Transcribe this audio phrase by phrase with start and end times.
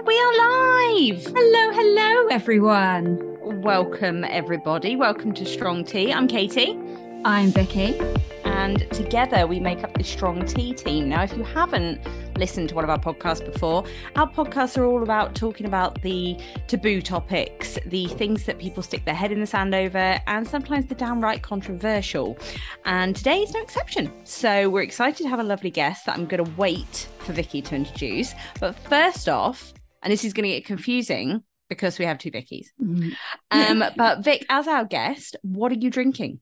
[0.00, 1.26] And we are live.
[1.26, 3.18] Hello, hello, everyone.
[3.60, 4.96] Welcome, everybody.
[4.96, 6.10] Welcome to Strong Tea.
[6.10, 6.78] I'm Katie.
[7.26, 8.00] I'm Vicky.
[8.44, 11.10] And together we make up the Strong Tea team.
[11.10, 12.00] Now, if you haven't
[12.38, 13.84] listened to one of our podcasts before,
[14.16, 19.04] our podcasts are all about talking about the taboo topics, the things that people stick
[19.04, 22.38] their head in the sand over, and sometimes the downright controversial.
[22.86, 24.10] And today is no exception.
[24.24, 27.60] So we're excited to have a lovely guest that I'm going to wait for Vicky
[27.60, 28.34] to introduce.
[28.60, 32.66] But first off, and this is going to get confusing because we have two Vickies.
[32.82, 33.14] Mm.
[33.50, 36.40] Um, but Vic, as our guest, what are you drinking?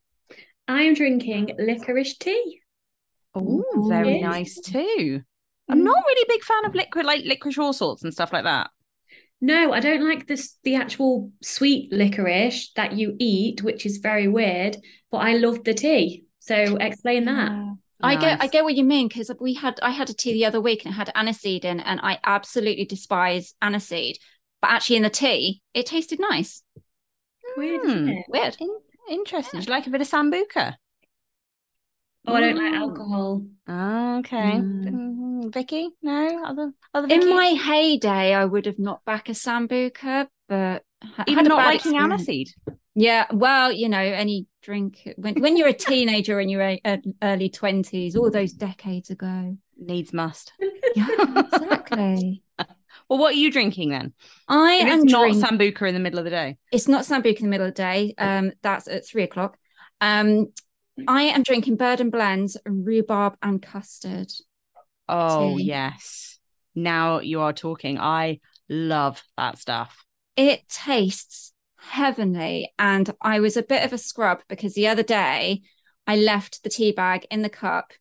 [0.67, 2.61] I am drinking licorice tea.
[3.34, 4.23] Oh, very yes.
[4.23, 5.23] nice too.
[5.69, 8.45] I'm not really a big fan of liquid, like licorice all sorts and stuff like
[8.45, 8.71] that.
[9.41, 14.27] No, I don't like this the actual sweet licorice that you eat, which is very
[14.27, 14.77] weird.
[15.11, 16.25] But I love the tea.
[16.39, 17.53] So explain that.
[18.01, 18.07] Yeah.
[18.07, 20.45] I get I get what you mean because we had I had a tea the
[20.45, 24.16] other week and it had aniseed in and I absolutely despise aniseed.
[24.61, 26.62] But actually in the tea it tasted nice.
[27.56, 28.11] Weird hmm.
[28.28, 28.56] weird.
[28.61, 29.61] In- interesting.
[29.61, 29.64] Yeah.
[29.64, 30.75] do you like a bit of sambuca?
[32.27, 33.47] Oh I don't like alcohol.
[33.67, 34.61] Oh, okay.
[34.61, 35.53] Mm.
[35.53, 35.91] Vicky?
[36.03, 36.42] No?
[36.44, 37.22] Other other Vicky?
[37.22, 40.83] in my heyday I would have knocked back a sambuca but
[41.27, 42.48] even not liking aniseed?
[42.94, 46.77] Yeah, well, you know, any drink when when you're a teenager in your
[47.23, 50.53] early twenties, all those decades ago, needs must.
[50.95, 51.06] Yeah,
[51.37, 52.42] exactly.
[53.09, 54.12] well, what are you drinking then?
[54.48, 55.45] I am not drink...
[55.45, 56.56] sambuca in the middle of the day.
[56.73, 58.15] It's not sambuca in the middle of the day.
[58.19, 59.56] Um, that's at three o'clock.
[60.00, 60.48] Um,
[61.06, 64.33] I am drinking Bird and Blends, rhubarb and custard.
[65.09, 65.65] Oh tea.
[65.65, 66.39] yes,
[66.75, 67.98] now you are talking.
[67.98, 70.05] I love that stuff.
[70.37, 72.73] It tastes heavenly.
[72.79, 75.62] And I was a bit of a scrub because the other day
[76.07, 77.93] I left the tea bag in the cup,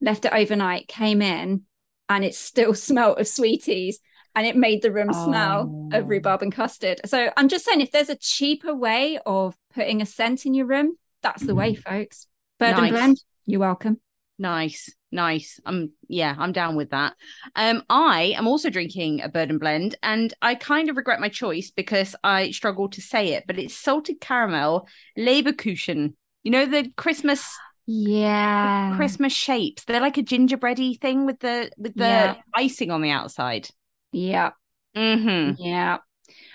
[0.00, 1.62] left it overnight, came in,
[2.08, 4.00] and it still smelled of sweeties
[4.34, 5.26] and it made the room oh.
[5.26, 6.06] smell of oh.
[6.06, 7.00] rhubarb and custard.
[7.06, 10.66] So I'm just saying, if there's a cheaper way of putting a scent in your
[10.66, 11.82] room, that's the way, mm.
[11.82, 12.26] folks.
[12.58, 12.82] Bird nice.
[12.82, 14.00] and blend, you're welcome.
[14.38, 15.60] Nice, nice.
[15.64, 17.14] I'm yeah, I'm down with that.
[17.56, 21.28] Um, I am also drinking a bird and blend, and I kind of regret my
[21.28, 24.86] choice because I struggle to say it, but it's salted caramel
[25.18, 26.14] Leberkuchen.
[26.42, 29.84] You know the Christmas yeah Christmas shapes.
[29.84, 32.34] They're like a gingerbready thing with the with the yeah.
[32.54, 33.68] icing on the outside.
[34.12, 34.50] Yeah.
[34.96, 35.62] Mm-hmm.
[35.62, 35.98] Yeah.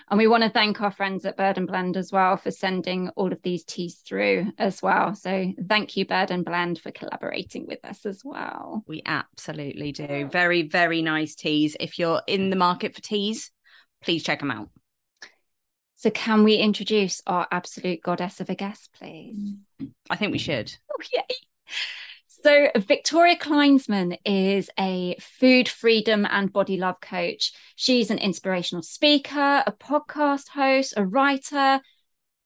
[0.10, 3.10] And we want to thank our friends at Bird and Blend as well for sending
[3.10, 5.16] all of these teas through as well.
[5.16, 8.84] So thank you, Bird and Blend, for collaborating with us as well.
[8.88, 10.28] We absolutely do.
[10.32, 11.76] Very, very nice teas.
[11.80, 13.52] If you're in the market for teas,
[14.02, 14.70] please check them out.
[15.96, 19.56] So, can we introduce our absolute goddess of a guest, please?
[20.10, 20.76] I think we should.
[20.92, 21.24] Oh, yay.
[22.44, 27.54] So, Victoria Kleinsman is a food freedom and body love coach.
[27.78, 31.80] She's an inspirational speaker, a podcast host, a writer.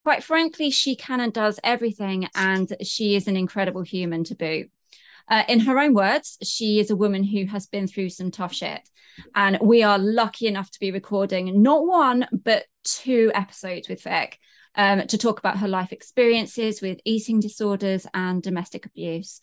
[0.03, 4.69] Quite frankly, she can and does everything, and she is an incredible human to boot.
[5.27, 8.53] Uh, in her own words, she is a woman who has been through some tough
[8.53, 8.87] shit.
[9.33, 14.37] And we are lucky enough to be recording not one, but two episodes with Vic
[14.77, 19.41] um, to talk about her life experiences with eating disorders and domestic abuse.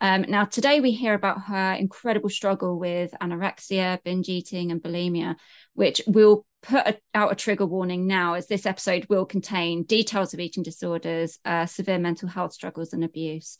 [0.00, 5.36] Um, now, today we hear about her incredible struggle with anorexia, binge eating, and bulimia,
[5.74, 10.34] which we'll put a, out a trigger warning now, as this episode will contain details
[10.34, 13.58] of eating disorders, uh, severe mental health struggles, and abuse.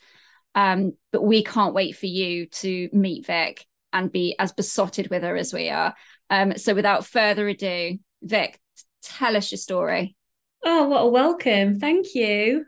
[0.54, 5.22] Um, but we can't wait for you to meet Vic and be as besotted with
[5.22, 5.94] her as we are.
[6.28, 8.60] Um, so, without further ado, Vic,
[9.02, 10.16] tell us your story.
[10.64, 11.78] Oh, what a welcome.
[11.78, 12.64] Thank you.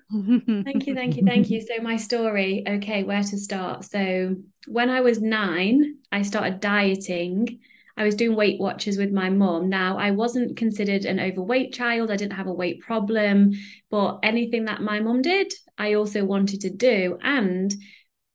[0.65, 1.61] thank you, thank you, thank you.
[1.67, 3.85] So, my story, okay, where to start?
[3.85, 7.61] So, when I was nine, I started dieting.
[7.97, 9.69] I was doing Weight Watchers with my mum.
[9.69, 12.13] Now, I wasn't considered an overweight child.
[12.13, 13.53] I didn't have a weight problem,
[13.91, 17.19] but anything that my mum did, I also wanted to do.
[17.23, 17.75] And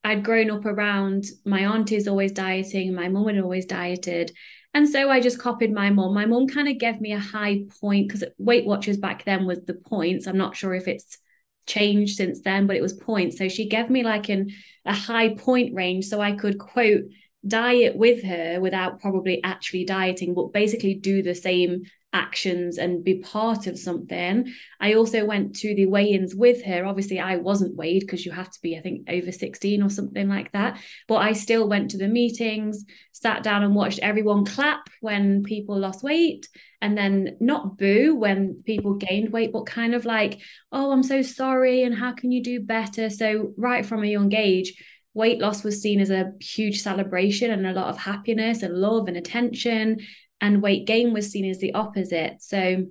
[0.03, 4.33] I'd grown up around my aunties always dieting, my mum had always dieted.
[4.73, 6.13] And so I just copied my mum.
[6.13, 9.59] My mum kind of gave me a high point because Weight Watchers back then was
[9.61, 10.25] the points.
[10.25, 11.19] I'm not sure if it's
[11.67, 13.37] changed since then, but it was points.
[13.37, 14.49] So she gave me like an
[14.85, 17.03] a high point range so I could quote
[17.45, 23.15] diet with her without probably actually dieting, but basically do the same actions and be
[23.15, 24.53] part of something.
[24.79, 26.85] I also went to the weigh ins with her.
[26.85, 30.29] Obviously, I wasn't weighed because you have to be, I think, over 16 or something
[30.29, 30.79] like that.
[31.07, 35.77] But I still went to the meetings, sat down and watched everyone clap when people
[35.77, 36.47] lost weight
[36.81, 40.39] and then not boo when people gained weight, but kind of like,
[40.71, 41.83] oh, I'm so sorry.
[41.83, 43.09] And how can you do better?
[43.09, 44.73] So, right from a young age,
[45.13, 49.07] weight loss was seen as a huge celebration and a lot of happiness and love
[49.07, 49.99] and attention
[50.43, 52.41] and weight gain was seen as the opposite.
[52.41, 52.85] So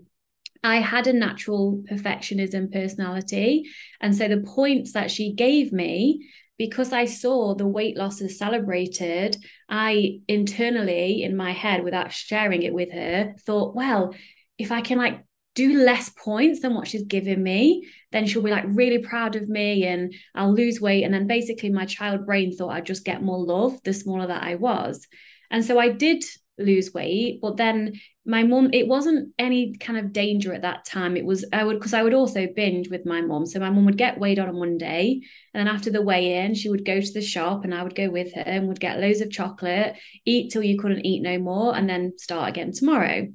[0.64, 3.68] I had a natural perfectionism personality.
[4.00, 6.26] And so the points that she gave me,
[6.56, 9.36] because I saw the weight losses celebrated,
[9.68, 14.14] I internally in my head, without sharing it with her, thought, well,
[14.56, 15.22] if I can like
[15.54, 19.46] do less points than what she's given me, then she'll be like really proud of
[19.50, 21.04] me and I'll lose weight.
[21.04, 24.42] And then basically, my child brain thought I'd just get more love the smaller that
[24.42, 25.06] I was.
[25.50, 26.24] And so I did
[26.62, 27.92] lose weight but then
[28.24, 31.16] my mum it wasn't any kind of danger at that time.
[31.16, 33.46] It was i would because i would also binge with my mum.
[33.46, 35.22] So my mum would get weighed on on one day
[35.52, 38.10] and then after the weigh-in she would go to the shop and i would go
[38.10, 41.76] with her and would get loads of chocolate eat till you couldn't eat no more
[41.76, 43.28] and then start again tomorrow.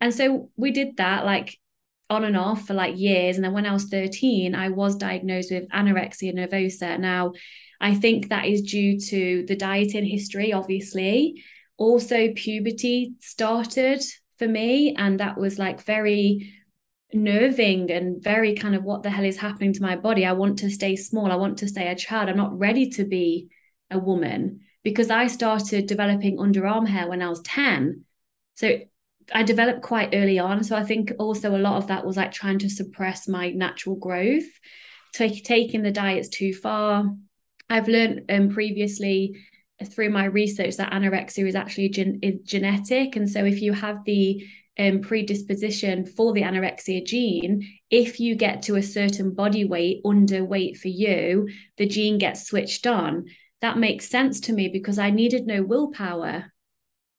[0.00, 1.58] And so we did that like
[2.10, 3.36] on and off for like years.
[3.36, 7.00] And then when i was 13 i was diagnosed with anorexia nervosa.
[7.00, 7.32] Now
[7.80, 11.42] i think that is due to the dieting history obviously
[11.78, 14.02] also puberty started
[14.38, 16.52] for me and that was like very
[17.12, 20.24] nerving and very kind of what the hell is happening to my body?
[20.24, 21.30] I want to stay small.
[21.30, 22.28] I want to stay a child.
[22.28, 23.48] I'm not ready to be
[23.90, 24.60] a woman.
[24.82, 28.04] Because i started developing underarm hair when i was 10
[28.54, 28.78] so
[29.34, 30.62] i developed quite early on.
[30.62, 33.96] So i think also a lot of that was like trying to suppress my natural
[33.96, 34.46] growth
[35.16, 37.12] take, taking the diets too far.
[37.68, 39.36] I've learned um, previously
[39.84, 43.16] through my research that anorexia is actually gen- is genetic.
[43.16, 44.46] And so if you have the
[44.78, 50.78] um, predisposition for the anorexia gene, if you get to a certain body weight, underweight
[50.78, 53.26] for you, the gene gets switched on.
[53.60, 56.52] That makes sense to me because I needed no willpower.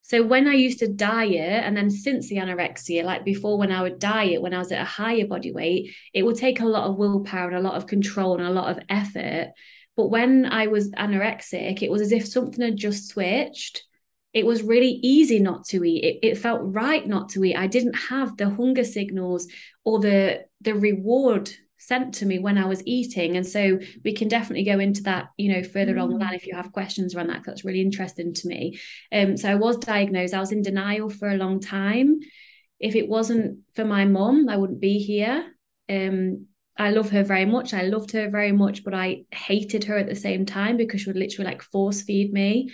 [0.04, 3.82] So when I used to diet, and then since the anorexia, like before when I
[3.82, 6.90] would diet, when I was at a higher body weight, it would take a lot
[6.90, 9.52] of willpower and a lot of control and a lot of effort.
[9.98, 13.84] But when I was anorexic, it was as if something had just switched.
[14.34, 16.04] It was really easy not to eat.
[16.04, 17.56] It, it felt right not to eat.
[17.56, 19.48] I didn't have the hunger signals
[19.84, 21.50] or the the reward
[21.80, 23.38] sent to me when I was eating.
[23.38, 26.04] And so we can definitely go into that, you know, further mm.
[26.04, 27.44] on the line if you have questions around that.
[27.46, 28.80] That's really interesting to me.
[29.12, 30.34] Um, so I was diagnosed.
[30.34, 32.20] I was in denial for a long time.
[32.80, 35.46] If it wasn't for my mom, I wouldn't be here.
[35.90, 36.48] Um,
[36.78, 37.74] I love her very much.
[37.74, 41.10] I loved her very much, but I hated her at the same time because she
[41.10, 42.72] would literally like force feed me.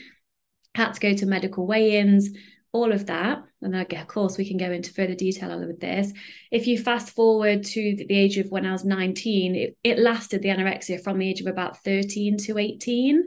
[0.75, 2.29] Had to go to medical weigh-ins,
[2.73, 3.43] all of that.
[3.61, 6.11] And again, of course, we can go into further detail with this.
[6.51, 10.41] If you fast forward to the age of when I was 19, it, it lasted
[10.41, 13.23] the anorexia from the age of about 13 to 18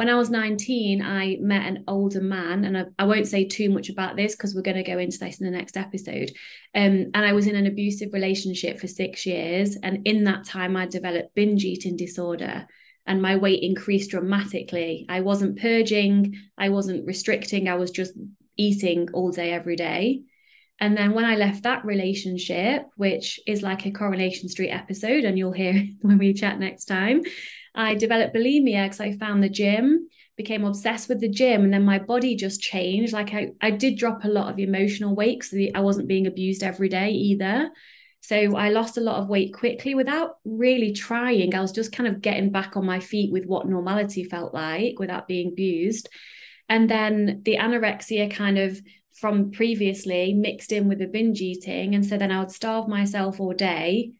[0.00, 3.68] when I was 19, I met an older man, and I, I won't say too
[3.68, 6.30] much about this because we're going to go into this in the next episode.
[6.74, 9.76] Um, and I was in an abusive relationship for six years.
[9.82, 12.66] And in that time, I developed binge eating disorder
[13.06, 15.04] and my weight increased dramatically.
[15.06, 18.14] I wasn't purging, I wasn't restricting, I was just
[18.56, 20.22] eating all day, every day.
[20.82, 25.36] And then when I left that relationship, which is like a Coronation Street episode, and
[25.36, 27.20] you'll hear when we chat next time,
[27.74, 31.84] I developed bulimia because I found the gym, became obsessed with the gym, and then
[31.84, 33.12] my body just changed.
[33.12, 36.62] Like I, I did drop a lot of emotional weight because I wasn't being abused
[36.62, 37.70] every day either.
[38.22, 41.54] So I lost a lot of weight quickly without really trying.
[41.54, 44.98] I was just kind of getting back on my feet with what normality felt like
[44.98, 46.08] without being abused.
[46.68, 48.80] And then the anorexia kind of
[49.18, 51.94] from previously mixed in with the binge eating.
[51.94, 54.12] And so then I would starve myself all day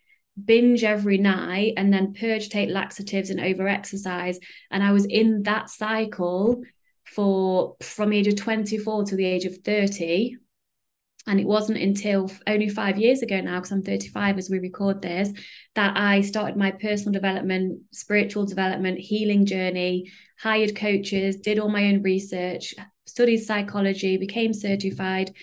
[0.45, 4.39] binge every night and then purge, take laxatives and over exercise.
[4.71, 6.63] And I was in that cycle
[7.05, 10.37] for from the age of 24 to the age of 30.
[11.27, 15.03] And it wasn't until only five years ago now, because I'm 35 as we record
[15.03, 15.31] this,
[15.75, 21.85] that I started my personal development, spiritual development, healing journey, hired coaches, did all my
[21.87, 22.75] own research,
[23.07, 25.35] studied psychology, became certified,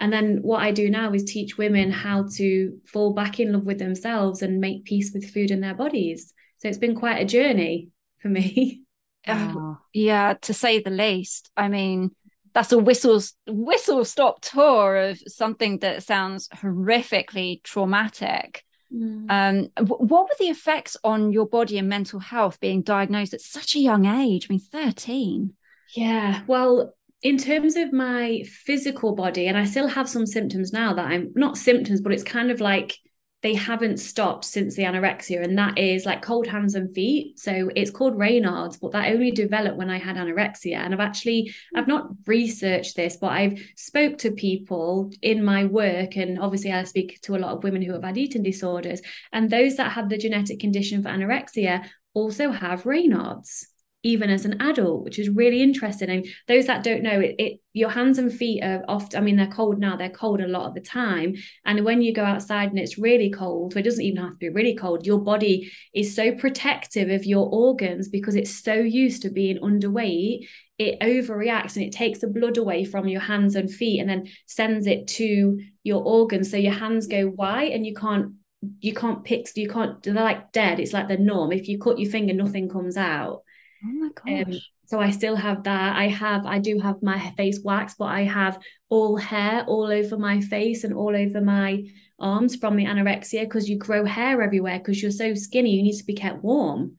[0.00, 3.64] and then what I do now is teach women how to fall back in love
[3.64, 6.32] with themselves and make peace with food and their bodies.
[6.58, 8.82] So it's been quite a journey for me.
[9.28, 11.50] Oh, yeah, to say the least.
[11.54, 12.12] I mean,
[12.54, 18.64] that's a whistle whistle stop tour of something that sounds horrifically traumatic.
[18.90, 19.26] Mm.
[19.28, 23.76] Um, what were the effects on your body and mental health being diagnosed at such
[23.76, 24.46] a young age?
[24.48, 25.52] I mean, 13.
[25.94, 30.94] Yeah, well, in terms of my physical body, and I still have some symptoms now
[30.94, 32.96] that I'm not symptoms, but it's kind of like
[33.42, 37.38] they haven't stopped since the anorexia, and that is like cold hands and feet.
[37.38, 40.76] So it's called Raynaud's, but that only developed when I had anorexia.
[40.76, 46.16] And I've actually I've not researched this, but I've spoke to people in my work,
[46.16, 49.00] and obviously I speak to a lot of women who have had eating disorders,
[49.32, 53.69] and those that have the genetic condition for anorexia also have Raynaud's.
[54.02, 56.08] Even as an adult, which is really interesting.
[56.08, 59.36] And those that don't know, it, it your hands and feet are often, I mean,
[59.36, 61.34] they're cold now, they're cold a lot of the time.
[61.64, 64.48] And when you go outside and it's really cold, it doesn't even have to be
[64.48, 69.30] really cold, your body is so protective of your organs because it's so used to
[69.30, 70.46] being underweight,
[70.78, 74.28] it overreacts and it takes the blood away from your hands and feet and then
[74.46, 76.50] sends it to your organs.
[76.50, 78.32] So your hands go white and you can't
[78.80, 81.98] you can't pick you can't they're like dead it's like the norm if you cut
[81.98, 83.42] your finger nothing comes out
[83.84, 84.12] Oh my um,
[84.44, 84.54] gosh.
[84.54, 85.96] Um, so I still have that.
[85.96, 88.58] I have, I do have my face wax, but I have
[88.88, 91.84] all hair all over my face and all over my
[92.18, 95.76] arms from the anorexia because you grow hair everywhere because you're so skinny.
[95.76, 96.98] You need to be kept warm.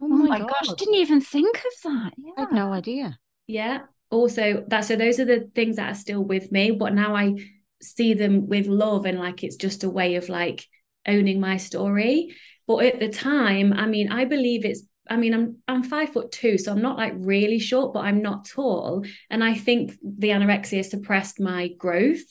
[0.00, 2.12] Oh, oh my, gosh, didn't even think of that.
[2.16, 2.32] Yeah.
[2.36, 3.18] I had no idea.
[3.46, 3.80] Yeah.
[4.10, 7.34] Also, that so those are the things that are still with me, but now I
[7.82, 10.66] see them with love and like it's just a way of like
[11.06, 12.34] owning my story.
[12.66, 16.32] But at the time, I mean, I believe it's I mean, I'm I'm five foot
[16.32, 19.04] two, so I'm not like really short, but I'm not tall.
[19.30, 22.24] And I think the anorexia suppressed my growth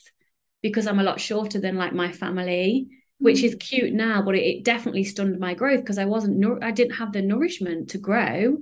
[0.61, 2.87] because I'm a lot shorter than like my family,
[3.19, 3.59] which is mm.
[3.59, 7.13] cute now, but it, it definitely stunned my growth because I wasn't I didn't have
[7.13, 8.57] the nourishment to grow.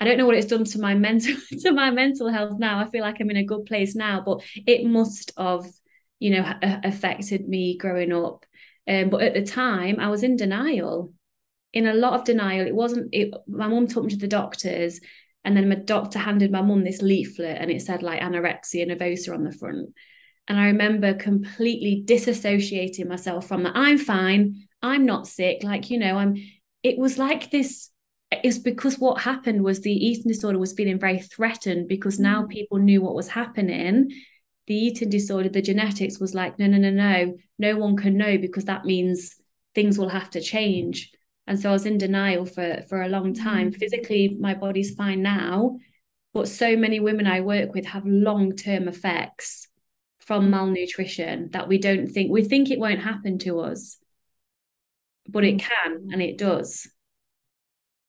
[0.00, 2.80] I don't know what it's done to my mental to my mental health now.
[2.80, 5.64] I feel like I'm in a good place now, but it must have,
[6.18, 8.44] you know, affected me growing up.
[8.88, 11.12] Um, but at the time, I was in denial
[11.72, 12.66] in a lot of denial.
[12.66, 15.00] It wasn't, it, my mum took me to the doctors,
[15.44, 19.34] and then my doctor handed my mum this leaflet and it said like anorexia nervosa
[19.34, 19.90] on the front.
[20.48, 23.72] And I remember completely disassociating myself from that.
[23.74, 24.68] I'm fine.
[24.82, 25.62] I'm not sick.
[25.62, 26.36] Like, you know, I'm,
[26.82, 27.90] it was like this.
[28.30, 32.48] It's because what happened was the eating disorder was feeling very threatened because now mm.
[32.48, 34.10] people knew what was happening.
[34.66, 38.38] The eating disorder, the genetics was like, no, no, no, no, no one can know
[38.38, 39.36] because that means
[39.74, 41.10] things will have to change
[41.46, 43.76] and so i was in denial for for a long time mm.
[43.76, 45.76] physically my body's fine now
[46.32, 49.68] but so many women i work with have long term effects
[50.20, 50.50] from mm.
[50.50, 53.98] malnutrition that we don't think we think it won't happen to us
[55.28, 55.60] but it mm.
[55.60, 56.88] can and it does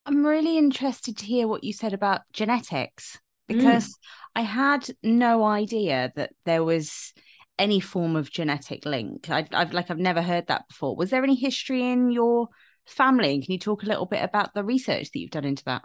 [0.06, 3.94] i'm really interested to hear what you said about genetics because mm.
[4.36, 7.12] i had no idea that there was
[7.56, 11.22] any form of genetic link I, i've like i've never heard that before was there
[11.22, 12.48] any history in your
[12.86, 13.40] family.
[13.42, 15.82] Can you talk a little bit about the research that you've done into that?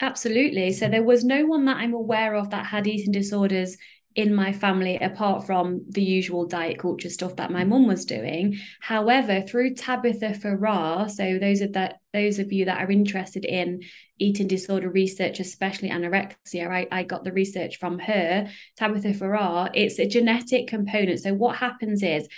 [0.00, 0.72] Absolutely.
[0.72, 3.76] So there was no one that I'm aware of that had eating disorders
[4.14, 8.58] in my family apart from the usual diet culture stuff that my mum was doing
[8.80, 13.80] however through tabitha farrar so those of that those of you that are interested in
[14.18, 19.98] eating disorder research especially anorexia I, I got the research from her tabitha farrar it's
[19.98, 22.28] a genetic component so what happens is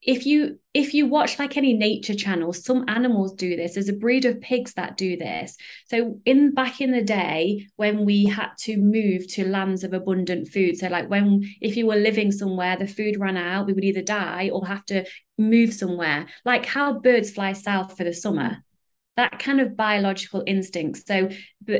[0.00, 3.74] if you if you watch like any nature channels some animals do this.
[3.74, 5.56] There's a breed of pigs that do this.
[5.88, 10.48] So in back in the day when we had to move to lands of abundant
[10.48, 13.84] food so like when if you were living somewhere the food ran out we would
[13.84, 15.04] either die or have to
[15.38, 16.26] move somewhere.
[16.44, 18.58] Like how birds fly south for the summer.
[19.16, 21.06] That kind of biological instinct.
[21.06, 21.28] So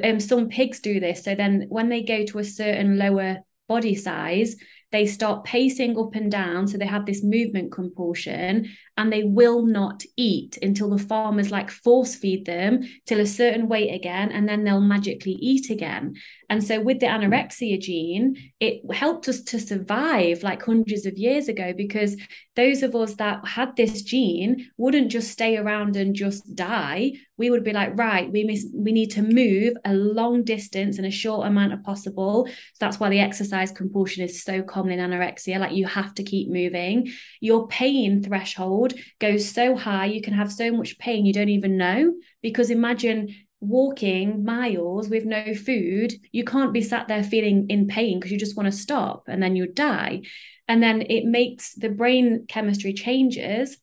[0.03, 1.23] um, some pigs do this.
[1.23, 4.57] So then when they go to a certain lower body size
[4.91, 6.67] they start pacing up and down.
[6.67, 11.71] So they have this movement compulsion and they will not eat until the farmers like
[11.71, 14.33] force feed them till a certain weight again.
[14.33, 16.17] And then they'll magically eat again.
[16.51, 17.23] And so with the hmm.
[17.23, 22.17] anorexia gene, it helped us to survive like hundreds of years ago because
[22.57, 27.13] those of us that had this gene wouldn't just stay around and just die.
[27.37, 31.05] We would be like, right, we miss, we need to move a long distance in
[31.05, 32.47] a short amount of possible.
[32.47, 35.61] So that's why the exercise compulsion is so common in anorexia.
[35.61, 37.13] Like you have to keep moving.
[37.41, 38.88] Your pain threshold
[39.19, 42.15] goes so high, you can have so much pain you don't even know.
[42.43, 48.19] Because imagine walking miles with no food, you can't be sat there feeling in pain
[48.19, 50.23] because you just want to stop and then you die.
[50.69, 53.79] And then it makes the brain chemistry changes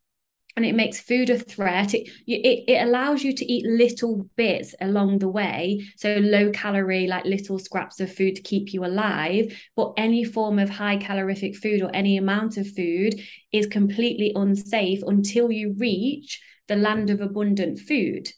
[0.55, 1.93] and it makes food a threat.
[1.93, 5.85] It, it, it allows you to eat little bits along the way.
[5.97, 9.53] So low calorie, like little scraps of food to keep you alive.
[9.75, 13.19] But any form of high calorific food or any amount of food
[13.51, 18.29] is completely unsafe until you reach the land of abundant food.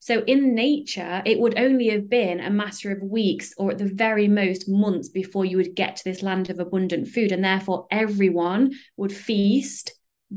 [0.00, 3.86] So in nature, it would only have been a matter of weeks or at the
[3.86, 7.30] very most months before you would get to this land of abundant food.
[7.30, 9.92] And therefore, everyone would feast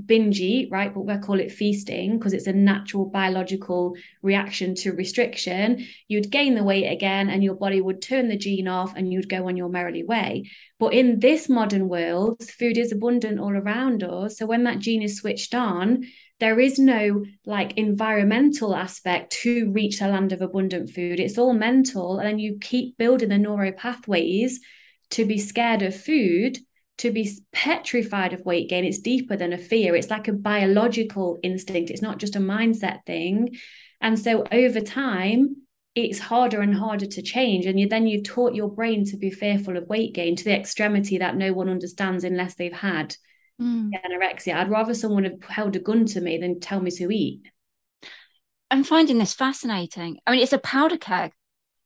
[0.05, 0.93] binge eat, right?
[0.93, 5.85] But we'll call it feasting because it's a natural biological reaction to restriction.
[6.07, 9.29] You'd gain the weight again and your body would turn the gene off and you'd
[9.29, 10.49] go on your merrily way.
[10.79, 14.37] But in this modern world, food is abundant all around us.
[14.37, 16.03] So when that gene is switched on,
[16.39, 21.19] there is no like environmental aspect to reach the land of abundant food.
[21.19, 22.17] It's all mental.
[22.19, 24.59] And then you keep building the neuro pathways
[25.11, 26.59] to be scared of food,
[26.97, 28.85] to be petrified of weight gain.
[28.85, 29.95] It's deeper than a fear.
[29.95, 31.91] It's like a biological instinct.
[31.91, 33.55] It's not just a mindset thing.
[34.01, 35.57] And so over time,
[35.95, 37.65] it's harder and harder to change.
[37.65, 40.55] And you, then you've taught your brain to be fearful of weight gain to the
[40.55, 43.15] extremity that no one understands unless they've had
[43.61, 43.89] mm.
[44.05, 44.55] anorexia.
[44.55, 47.41] I'd rather someone have held a gun to me than tell me to eat.
[48.71, 50.19] I'm finding this fascinating.
[50.27, 51.31] I mean, it's a powder keg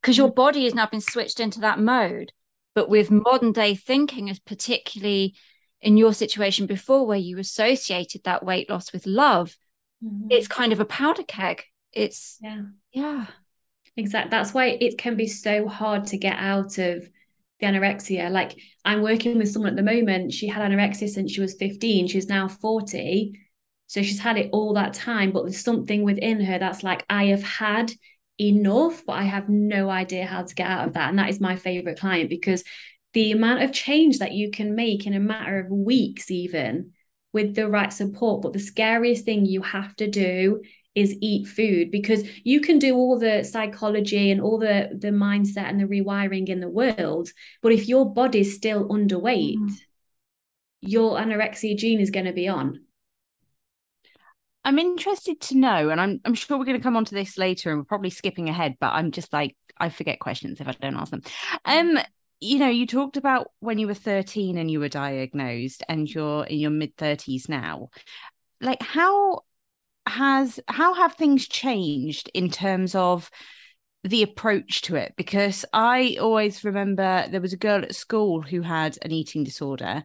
[0.00, 0.34] because your mm.
[0.34, 2.32] body has now been switched into that mode.
[2.80, 5.34] But with modern day thinking, as particularly
[5.82, 9.54] in your situation before, where you associated that weight loss with love,
[10.02, 10.28] mm-hmm.
[10.30, 11.62] it's kind of a powder keg.
[11.92, 13.26] It's yeah, yeah.
[13.98, 14.30] Exactly.
[14.30, 17.06] That's why it can be so hard to get out of
[17.60, 18.30] the anorexia.
[18.30, 22.06] Like I'm working with someone at the moment, she had anorexia since she was 15.
[22.06, 23.38] She's now 40.
[23.88, 27.26] So she's had it all that time, but there's something within her that's like, I
[27.26, 27.92] have had
[28.40, 31.10] enough, but I have no idea how to get out of that.
[31.10, 32.64] And that is my favorite client because
[33.12, 36.92] the amount of change that you can make in a matter of weeks, even
[37.32, 38.42] with the right support.
[38.42, 40.62] But the scariest thing you have to do
[40.94, 45.68] is eat food because you can do all the psychology and all the the mindset
[45.68, 47.30] and the rewiring in the world
[47.62, 49.80] but if your body's still underweight mm.
[50.80, 52.80] your anorexia gene is going to be on
[54.64, 57.38] i'm interested to know and i'm i'm sure we're going to come on to this
[57.38, 60.72] later and we're probably skipping ahead but i'm just like i forget questions if i
[60.72, 61.22] don't ask them.
[61.64, 61.98] Um
[62.40, 66.44] you know you talked about when you were 13 and you were diagnosed and you're
[66.44, 67.90] in your mid 30s now.
[68.60, 69.42] Like how
[70.06, 73.30] has how have things changed in terms of
[74.04, 75.12] the approach to it?
[75.16, 80.02] Because i always remember there was a girl at school who had an eating disorder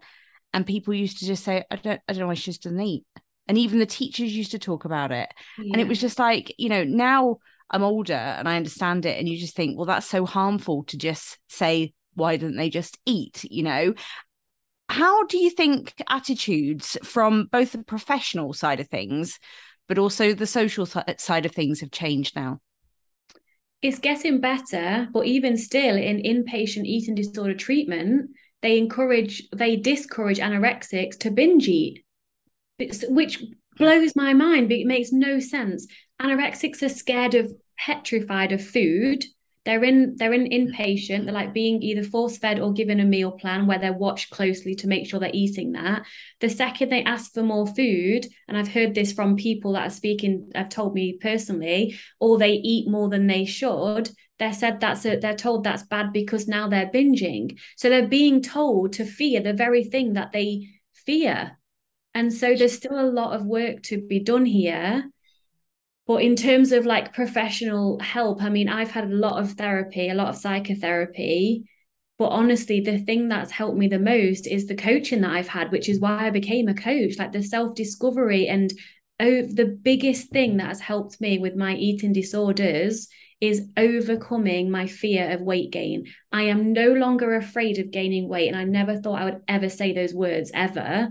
[0.54, 2.82] and people used to just say i don't i don't know why she just doesn't
[2.82, 3.06] eat
[3.48, 5.72] and even the teachers used to talk about it yeah.
[5.72, 7.38] and it was just like you know now
[7.70, 10.98] i'm older and i understand it and you just think well that's so harmful to
[10.98, 13.94] just say why didn't they just eat you know
[14.88, 19.40] how do you think attitudes from both the professional side of things
[19.88, 22.60] but also the social side of things have changed now.
[23.82, 28.32] It's getting better, but even still, in inpatient eating disorder treatment,
[28.62, 32.04] they encourage, they discourage anorexics to binge eat,
[33.10, 33.44] which
[33.78, 35.88] blows my mind, but it makes no sense.
[36.22, 39.26] Anorexics are scared of, petrified of food.
[39.66, 41.26] They're in they're in inpatient.
[41.26, 44.76] They're like being either force fed or given a meal plan where they're watched closely
[44.76, 46.04] to make sure they're eating that.
[46.40, 49.90] The second they ask for more food and i've heard this from people that are
[49.90, 55.06] speaking have told me personally or they eat more than they should they're said that's
[55.06, 57.58] a, they're told that's bad because now they're binging.
[57.78, 61.58] So they're being told to fear the very thing that they fear
[62.16, 65.12] and so there's still a lot of work to be done here
[66.08, 70.10] but in terms of like professional help, I mean, I've had a lot of therapy,
[70.10, 71.68] a lot of psychotherapy.
[72.18, 75.72] But honestly, the thing that's helped me the most is the coaching that I've had,
[75.72, 78.48] which is why I became a coach, like the self discovery.
[78.48, 78.72] And
[79.20, 83.08] oh, the biggest thing that has helped me with my eating disorders
[83.42, 86.06] is overcoming my fear of weight gain.
[86.32, 88.48] I am no longer afraid of gaining weight.
[88.48, 91.10] And I never thought I would ever say those words ever.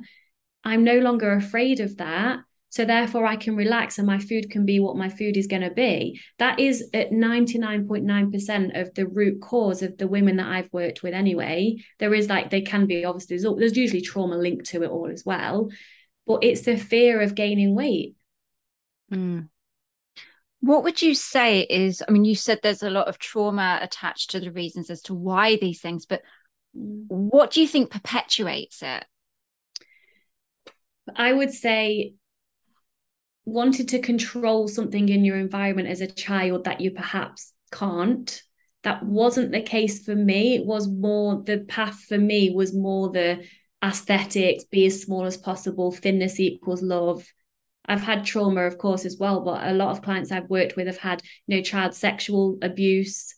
[0.64, 2.40] I'm no longer afraid of that
[2.74, 5.62] so therefore, I can relax and my food can be what my food is going
[5.62, 6.20] to be.
[6.40, 11.14] That is at 99.9% of the root cause of the women that I've worked with
[11.14, 11.76] anyway.
[12.00, 15.08] There is like, they can be obviously, there's, there's usually trauma linked to it all
[15.08, 15.70] as well.
[16.26, 18.16] But it's the fear of gaining weight.
[19.12, 19.50] Mm.
[20.58, 24.30] What would you say is, I mean, you said there's a lot of trauma attached
[24.30, 26.22] to the reasons as to why these things, but
[26.76, 27.04] mm.
[27.06, 29.04] what do you think perpetuates it?
[31.14, 32.14] I would say
[33.44, 38.42] wanted to control something in your environment as a child that you perhaps can't.
[38.82, 40.54] That wasn't the case for me.
[40.54, 43.44] It was more the path for me was more the
[43.82, 47.26] aesthetics be as small as possible thinness equals love.
[47.86, 50.86] I've had trauma of course as well but a lot of clients i've worked with
[50.86, 53.34] have had you know child sexual abuse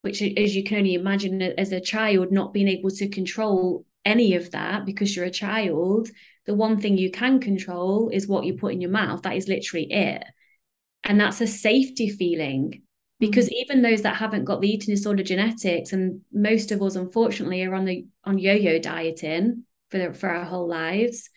[0.00, 4.34] which as you can only imagine as a child not being able to control any
[4.34, 6.08] of that because you're a child
[6.50, 9.22] the one thing you can control is what you put in your mouth.
[9.22, 10.24] That is literally it.
[11.04, 12.82] And that's a safety feeling
[13.20, 13.70] because mm-hmm.
[13.70, 17.74] even those that haven't got the eating disorder genetics, and most of us unfortunately are
[17.76, 21.30] on the on yo-yo dieting for the, for our whole lives.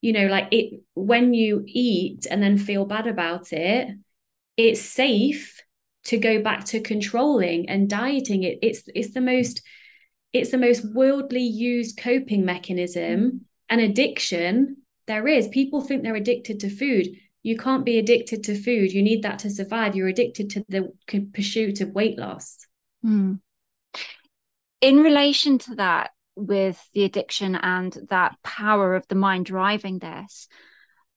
[0.00, 3.88] You know, like it when you eat and then feel bad about it,
[4.56, 5.60] it's safe
[6.04, 8.44] to go back to controlling and dieting.
[8.44, 9.60] It it's it's the most
[10.32, 16.60] it's the most worldly used coping mechanism an addiction there is people think they're addicted
[16.60, 17.08] to food
[17.44, 18.90] You can't be addicted to food.
[18.90, 19.94] You need that to survive.
[19.94, 20.92] You're addicted to the
[21.34, 22.66] pursuit of weight loss.
[23.04, 23.40] Mm.
[24.80, 30.48] In relation to that, with the addiction and that power of the mind driving this,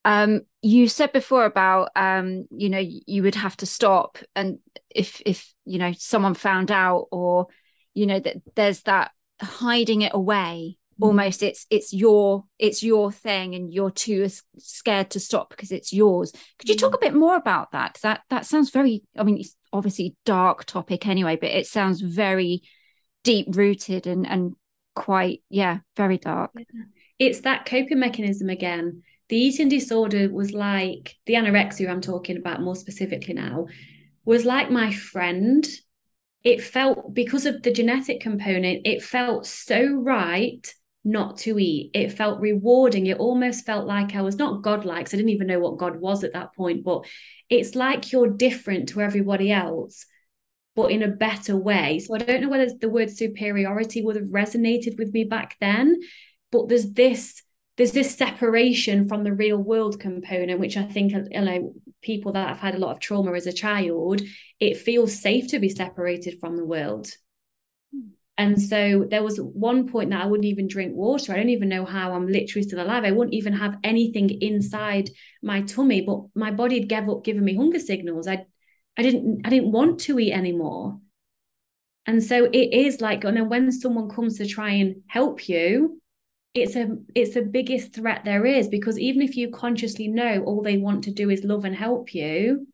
[0.04, 4.60] um, you said before about um, you know you would have to stop, and
[4.94, 7.48] if if you know someone found out, or
[7.94, 10.78] you know that there's that hiding it away.
[11.00, 15.94] Almost it's it's your it's your thing and you're too scared to stop because it's
[15.94, 16.32] yours.
[16.60, 17.06] Could you talk mm-hmm.
[17.06, 17.94] a bit more about that?
[17.94, 22.02] Because that that sounds very i mean it's obviously dark topic anyway but it sounds
[22.02, 22.62] very
[23.24, 24.56] deep rooted and and
[24.96, 26.52] quite yeah very dark.
[27.20, 29.04] It's that coping mechanism again.
[29.30, 33.68] The eating disorder was like the anorexia i'm talking about more specifically now
[34.26, 35.68] was like my friend.
[36.44, 40.74] It felt because of the genetic component it felt so right
[41.08, 41.92] not to eat.
[41.94, 43.08] It felt rewarding.
[43.08, 45.96] It almost felt like i was not godlike so i didn't even know what god
[46.00, 47.06] was at that point but
[47.50, 50.06] it's like you're different to everybody else
[50.76, 52.00] but in a better way.
[52.00, 56.00] So i don't know whether the word superiority would have resonated with me back then
[56.52, 57.42] but there's this
[57.78, 62.48] there's this separation from the real world component, which I think you know people that
[62.48, 64.22] have had a lot of trauma as a child,
[64.60, 67.08] it feels safe to be separated from the world.
[68.38, 71.34] And so there was one point that I wouldn't even drink water.
[71.34, 73.04] I don't even know how I'm literally still alive.
[73.04, 75.10] I wouldn't even have anything inside
[75.42, 78.28] my tummy, but my body had gave up giving me hunger signals.
[78.28, 78.46] I
[78.96, 81.00] I didn't I didn't want to eat anymore.
[82.06, 86.02] And so it is like, and then when someone comes to try and help you,
[86.54, 90.64] it's a it's the biggest threat there is because even if you consciously know all
[90.64, 92.68] they want to do is love and help you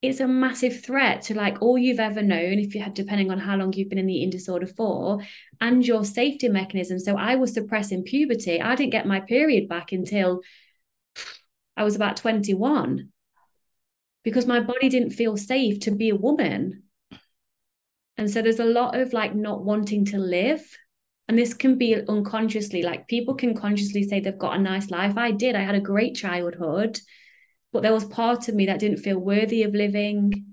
[0.00, 3.38] it's a massive threat to like all you've ever known if you had depending on
[3.38, 5.20] how long you've been in the eating disorder for
[5.60, 6.98] and your safety mechanism.
[6.98, 8.60] So i was suppressing puberty.
[8.60, 10.40] I didn't get my period back until
[11.76, 13.08] i was about 21
[14.22, 16.84] because my body didn't feel safe to be a woman.
[18.16, 20.76] And so there's a lot of like not wanting to live.
[21.28, 25.16] And this can be unconsciously like people can consciously say they've got a nice life.
[25.16, 25.56] I did.
[25.56, 27.00] I had a great childhood
[27.72, 30.44] but there was part of me that didn't feel worthy of living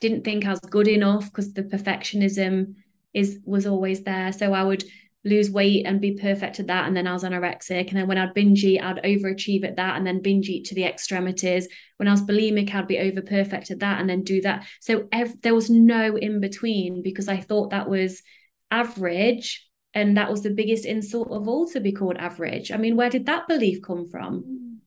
[0.00, 2.74] didn't think i was good enough because the perfectionism
[3.12, 4.32] is was always there.
[4.32, 4.84] So i would
[5.22, 7.88] lose weight and be perfect at that and then i was anorexic.
[7.88, 10.74] And then when i'd binge eat i'd overachieve at that and then binge eat to
[10.74, 11.68] the extremities.
[11.96, 14.66] When i was bulimic i'd be over perfect at that and then do that.
[14.80, 18.22] So ev- there was no in between because i thought that was
[18.70, 22.70] average and that was the biggest insult of all to be called average.
[22.72, 24.80] I mean where did that belief come from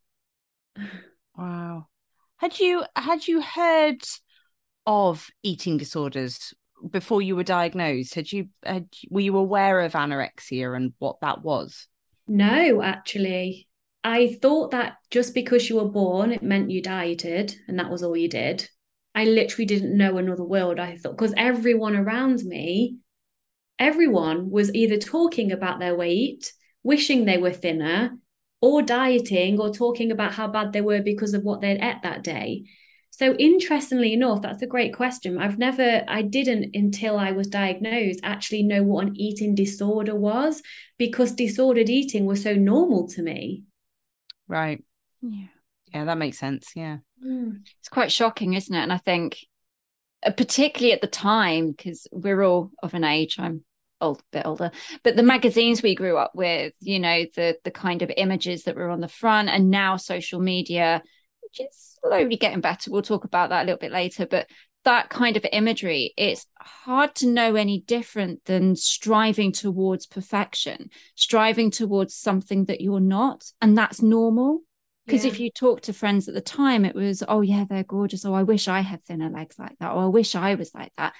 [0.78, 1.04] mm.
[1.38, 1.88] Wow.
[2.38, 4.04] Had you had you heard
[4.86, 6.54] of eating disorders
[6.90, 8.16] before you were diagnosed?
[8.16, 11.88] Had you had were you aware of anorexia and what that was?
[12.28, 13.68] No actually.
[14.04, 18.04] I thought that just because you were born it meant you dieted and that was
[18.04, 18.68] all you did.
[19.16, 20.80] I literally didn't know another world.
[20.80, 22.98] I thought because everyone around me
[23.80, 28.12] everyone was either talking about their weight, wishing they were thinner,
[28.64, 32.24] or dieting, or talking about how bad they were because of what they'd ate that
[32.24, 32.64] day.
[33.10, 35.38] So, interestingly enough, that's a great question.
[35.38, 40.62] I've never, I didn't until I was diagnosed actually know what an eating disorder was
[40.98, 43.64] because disordered eating was so normal to me.
[44.48, 44.82] Right.
[45.22, 45.48] Yeah.
[45.94, 46.72] Yeah, that makes sense.
[46.74, 47.00] Yeah.
[47.22, 47.64] Mm.
[47.82, 48.82] It's quite shocking, isn't it?
[48.82, 49.40] And I think
[50.26, 53.66] uh, particularly at the time because we're all of an age i'm
[54.04, 54.72] old bit older
[55.04, 58.76] but the magazines we grew up with you know the the kind of images that
[58.76, 61.02] were on the front and now social media
[61.42, 64.48] which is slowly getting better we'll talk about that a little bit later but
[64.84, 71.72] that kind of imagery it's hard to know any different than striving towards perfection striving
[71.72, 74.62] towards something that you're not and that's normal
[75.06, 75.32] because yeah.
[75.32, 78.26] if you talk to friends at the time, it was, oh, yeah, they're gorgeous.
[78.26, 79.92] Oh, I wish I had thinner legs like that.
[79.92, 81.14] Or I wish I was like that.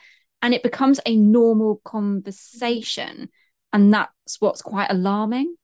[0.44, 3.30] And it becomes a normal conversation.
[3.72, 5.56] And that's what's quite alarming.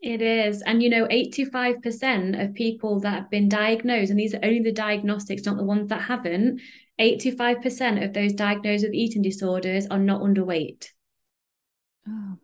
[0.00, 0.60] It is.
[0.60, 4.72] And, you know, 85% of people that have been diagnosed, and these are only the
[4.72, 6.60] diagnostics, not the ones that haven't,
[7.00, 10.88] 85% of those diagnosed with eating disorders are not underweight.
[12.06, 12.36] Oh,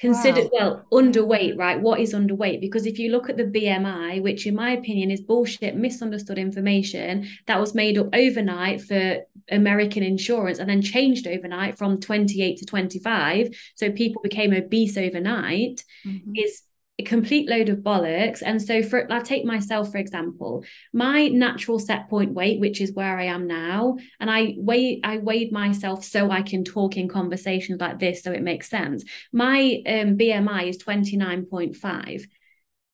[0.00, 0.48] consider wow.
[0.52, 4.54] well underweight right what is underweight because if you look at the bmi which in
[4.54, 9.18] my opinion is bullshit misunderstood information that was made up overnight for
[9.50, 15.84] american insurance and then changed overnight from 28 to 25 so people became obese overnight
[16.04, 16.32] mm-hmm.
[16.34, 16.62] is
[16.98, 18.42] a complete load of bollocks.
[18.44, 22.92] And so for I take myself for example, my natural set point weight, which is
[22.92, 27.08] where I am now, and I weigh I weighed myself so I can talk in
[27.08, 29.04] conversations like this so it makes sense.
[29.32, 32.26] My um, BMI is 29.5.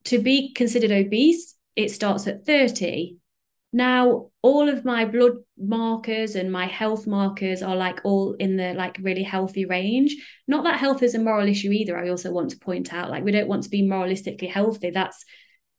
[0.07, 3.19] To be considered obese, it starts at 30.
[3.73, 8.75] Now, all of my blood markers and my health markers are like all in the
[8.75, 10.17] like really healthy range.
[10.49, 11.97] Not that health is a moral issue either.
[11.97, 14.91] I also want to point out like we don't want to be moralistically healthy.
[14.91, 15.25] That's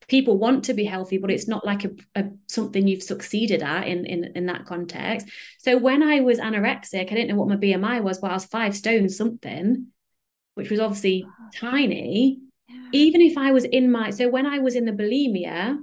[0.07, 3.87] people want to be healthy but it's not like a, a, something you've succeeded at
[3.87, 5.27] in, in in that context
[5.59, 8.45] so when i was anorexic i didn't know what my bmi was but i was
[8.45, 9.87] five stone something
[10.55, 12.89] which was obviously tiny yeah.
[12.91, 15.77] even if i was in my so when i was in the bulimia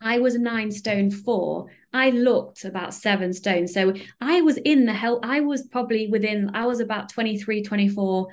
[0.00, 4.92] i was nine stone four i looked about seven stone so i was in the
[4.92, 8.28] health i was probably within i was about 23 24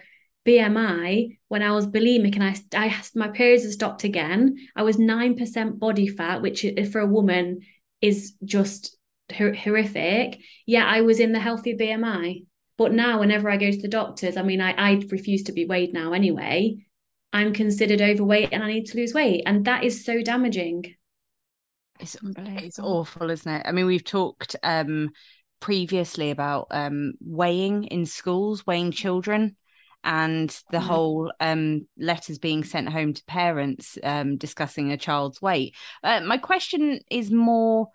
[0.46, 4.58] BMI when I was bulimic and I, I my periods had stopped again.
[4.76, 7.62] I was 9% body fat, which for a woman
[8.00, 8.96] is just
[9.34, 10.40] horrific.
[10.66, 12.46] Yeah, I was in the healthy BMI.
[12.78, 15.66] But now, whenever I go to the doctors, I mean, I, I refuse to be
[15.66, 16.86] weighed now anyway.
[17.32, 19.44] I'm considered overweight and I need to lose weight.
[19.46, 20.96] And that is so damaging.
[22.00, 22.64] It's, unbelievable.
[22.64, 23.66] it's awful, isn't it?
[23.66, 25.12] I mean, we've talked um,
[25.60, 29.56] previously about um, weighing in schools, weighing children
[30.06, 35.76] and the whole um, letters being sent home to parents um, discussing a child's weight.
[36.04, 37.88] Uh, my question is more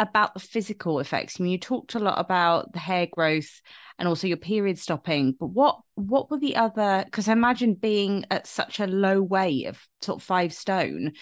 [0.00, 1.38] about the physical effects.
[1.38, 3.60] I mean, you talked a lot about the hair growth
[3.98, 7.02] and also your period stopping, but what what were the other?
[7.04, 11.12] Because I imagine being at such a low weight of sort of five stone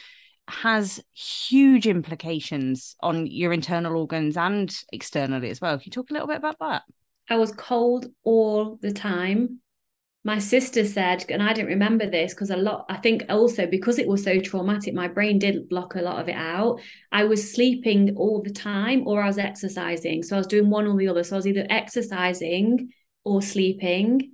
[0.49, 5.77] has huge implications on your internal organs and externally as well.
[5.77, 6.83] Can you talk a little bit about that?
[7.29, 9.61] I was cold all the time
[10.27, 13.97] my sister said, and I didn't remember this because a lot, I think also because
[14.01, 16.81] it was so traumatic, my brain did block a lot of it out.
[17.13, 20.25] I was sleeping all the time or I was exercising.
[20.25, 21.23] So I was doing one or the other.
[21.23, 22.89] So I was either exercising
[23.23, 24.33] or sleeping.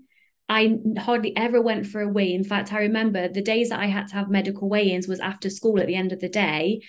[0.52, 2.34] I hardly ever went for a wee.
[2.34, 5.18] In fact, I remember the days that I had to have medical weigh ins was
[5.18, 6.82] after school at the end of the day.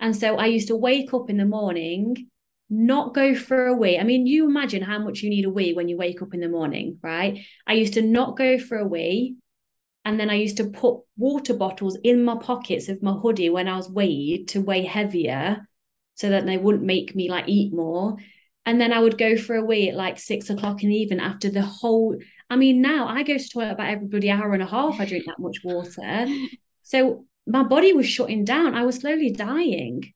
[0.00, 2.28] And so I used to wake up in the morning
[2.70, 3.98] not go for a wee.
[3.98, 6.40] I mean, you imagine how much you need a wee when you wake up in
[6.40, 7.44] the morning, right?
[7.66, 9.36] I used to not go for a wee.
[10.04, 13.68] And then I used to put water bottles in my pockets of my hoodie when
[13.68, 15.68] I was weighed to weigh heavier
[16.14, 18.16] so that they wouldn't make me like eat more.
[18.64, 21.20] And then I would go for a wee at like six o'clock in the evening
[21.20, 22.16] after the whole.
[22.50, 25.00] I mean, now I go to toilet about every bloody hour and a half.
[25.00, 26.26] I drink that much water.
[26.82, 28.74] So my body was shutting down.
[28.74, 30.12] I was slowly dying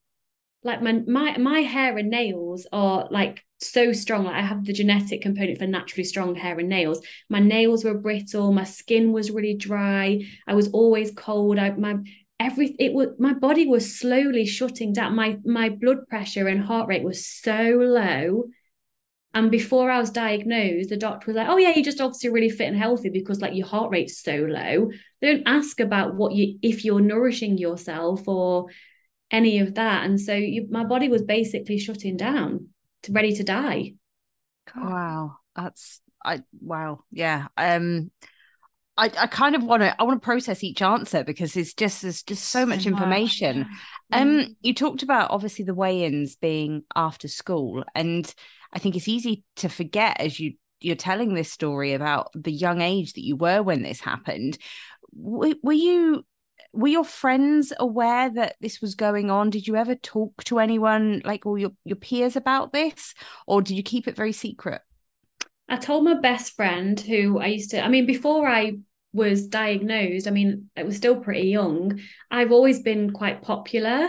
[0.64, 4.72] like my my my hair and nails are like so strong like i have the
[4.72, 9.30] genetic component for naturally strong hair and nails my nails were brittle my skin was
[9.30, 11.96] really dry i was always cold i my
[12.40, 16.88] every it was my body was slowly shutting down my my blood pressure and heart
[16.88, 18.44] rate was so low
[19.34, 22.50] and before I was diagnosed, the doctor was like, "Oh yeah, you're just obviously really
[22.50, 26.34] fit and healthy because like your heart rate's so low." They don't ask about what
[26.34, 28.66] you if you're nourishing yourself or
[29.30, 30.04] any of that.
[30.04, 32.68] And so you, my body was basically shutting down,
[33.02, 33.94] to, ready to die.
[34.76, 37.48] Wow, that's I wow, yeah.
[37.56, 38.12] Um,
[38.96, 42.02] I, I kind of want to I want to process each answer because it's just
[42.02, 43.66] there's just so much information.
[44.12, 48.32] Um, you talked about obviously the weigh-ins being after school, and
[48.74, 52.82] I think it's easy to forget as you you're telling this story about the young
[52.82, 54.58] age that you were when this happened.
[55.14, 56.24] Were you
[56.72, 59.50] were your friends aware that this was going on?
[59.50, 63.14] Did you ever talk to anyone like all your, your peers about this?
[63.46, 64.82] Or did you keep it very secret?
[65.68, 68.72] I told my best friend who i used to i mean before i
[69.12, 74.08] was diagnosed i mean I was still pretty young i've always been quite popular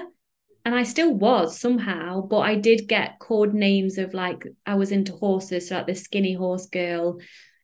[0.65, 4.91] and I still was somehow, but I did get called names of like I was
[4.91, 7.19] into horses, so like the skinny horse girl,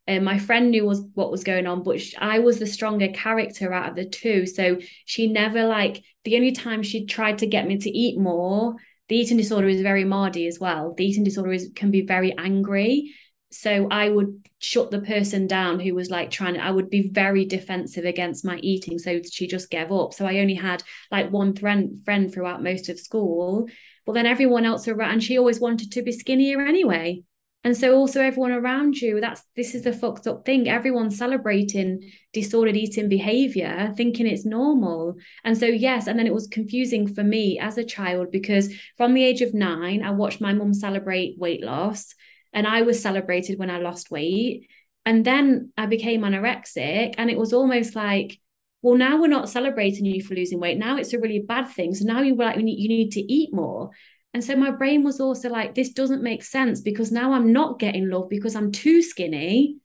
[0.08, 3.08] and my friend knew was what was going on, but she, I was the stronger
[3.10, 4.46] character out of the two.
[4.46, 8.76] So she never like the only time she tried to get me to eat more.
[9.10, 10.94] The eating disorder is very mardy as well.
[10.96, 13.14] The eating disorder is can be very angry.
[13.52, 17.10] So I would shut the person down who was like trying to, I would be
[17.10, 18.98] very defensive against my eating.
[18.98, 20.14] So she just gave up.
[20.14, 23.68] So I only had like one friend friend throughout most of school.
[24.06, 27.24] But then everyone else around, and she always wanted to be skinnier anyway.
[27.64, 30.68] And so also everyone around you, that's this is the fucked up thing.
[30.68, 35.16] Everyone's celebrating disordered eating behavior, thinking it's normal.
[35.44, 39.14] And so yes, and then it was confusing for me as a child because from
[39.14, 42.16] the age of nine, I watched my mum celebrate weight loss.
[42.54, 44.70] And I was celebrated when I lost weight.
[45.06, 47.16] And then I became anorexic.
[47.18, 48.40] And it was almost like,
[48.82, 50.78] well, now we're not celebrating you for losing weight.
[50.78, 51.94] Now it's a really bad thing.
[51.94, 53.92] So now you like you need to eat more.
[54.34, 57.80] And so my brain was also like, this doesn't make sense because now I'm not
[57.80, 59.78] getting love because I'm too skinny.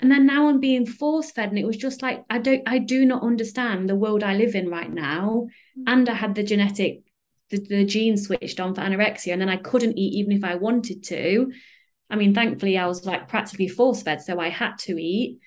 [0.00, 1.48] And then now I'm being force fed.
[1.48, 4.54] And it was just like, I don't, I do not understand the world I live
[4.54, 5.48] in right now.
[5.78, 5.82] Mm-hmm.
[5.86, 7.02] And I had the genetic
[7.50, 10.56] the, the genes switched on for anorexia and then I couldn't eat even if I
[10.56, 11.52] wanted to.
[12.10, 15.38] I mean, thankfully I was like practically force fed, so I had to eat.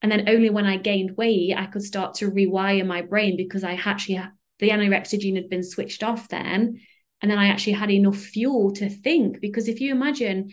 [0.00, 3.64] And then only when I gained weight, I could start to rewire my brain because
[3.64, 4.20] I actually
[4.58, 6.80] the anorexia gene had been switched off then.
[7.20, 9.40] And then I actually had enough fuel to think.
[9.40, 10.50] Because if you imagine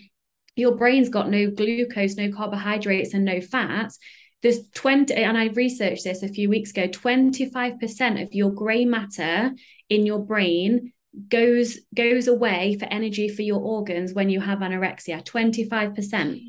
[0.56, 3.98] your brain's got no glucose, no carbohydrates, and no fats,
[4.42, 9.52] there's 20, and I researched this a few weeks ago 25% of your gray matter
[9.88, 10.92] in your brain
[11.28, 16.40] goes goes away for energy for your organs when you have anorexia 25%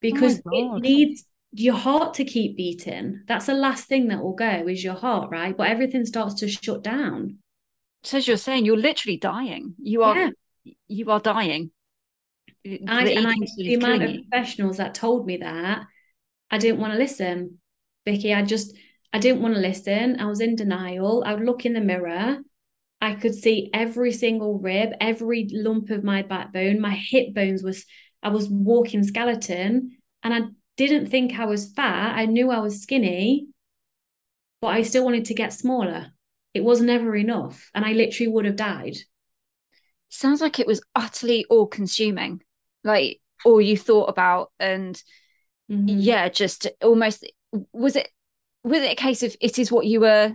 [0.00, 3.22] because oh it needs your heart to keep beating.
[3.26, 5.56] That's the last thing that will go is your heart right?
[5.56, 7.38] But everything starts to shut down.
[8.04, 9.74] So as you're saying you're literally dying.
[9.82, 10.16] You are
[10.64, 10.72] yeah.
[10.88, 11.70] you are dying.
[12.64, 15.84] I, and I, the amount of professionals that told me that
[16.50, 17.58] I didn't want to listen.
[18.06, 18.74] Vicky I just
[19.12, 20.20] I didn't want to listen.
[20.20, 21.22] I was in denial.
[21.26, 22.38] I would look in the mirror
[23.02, 27.84] I could see every single rib every lump of my backbone my hip bones was
[28.22, 30.42] I was walking skeleton and I
[30.76, 32.16] didn't think I was fat.
[32.16, 33.48] I knew I was skinny,
[34.60, 36.12] but I still wanted to get smaller.
[36.54, 37.70] It was never enough.
[37.74, 38.96] And I literally would have died.
[40.08, 42.42] Sounds like it was utterly all consuming,
[42.84, 44.52] like all you thought about.
[44.58, 44.94] And
[45.70, 45.88] mm-hmm.
[45.88, 47.26] yeah, just almost
[47.72, 48.08] was it
[48.64, 50.34] was it a case of it is what you were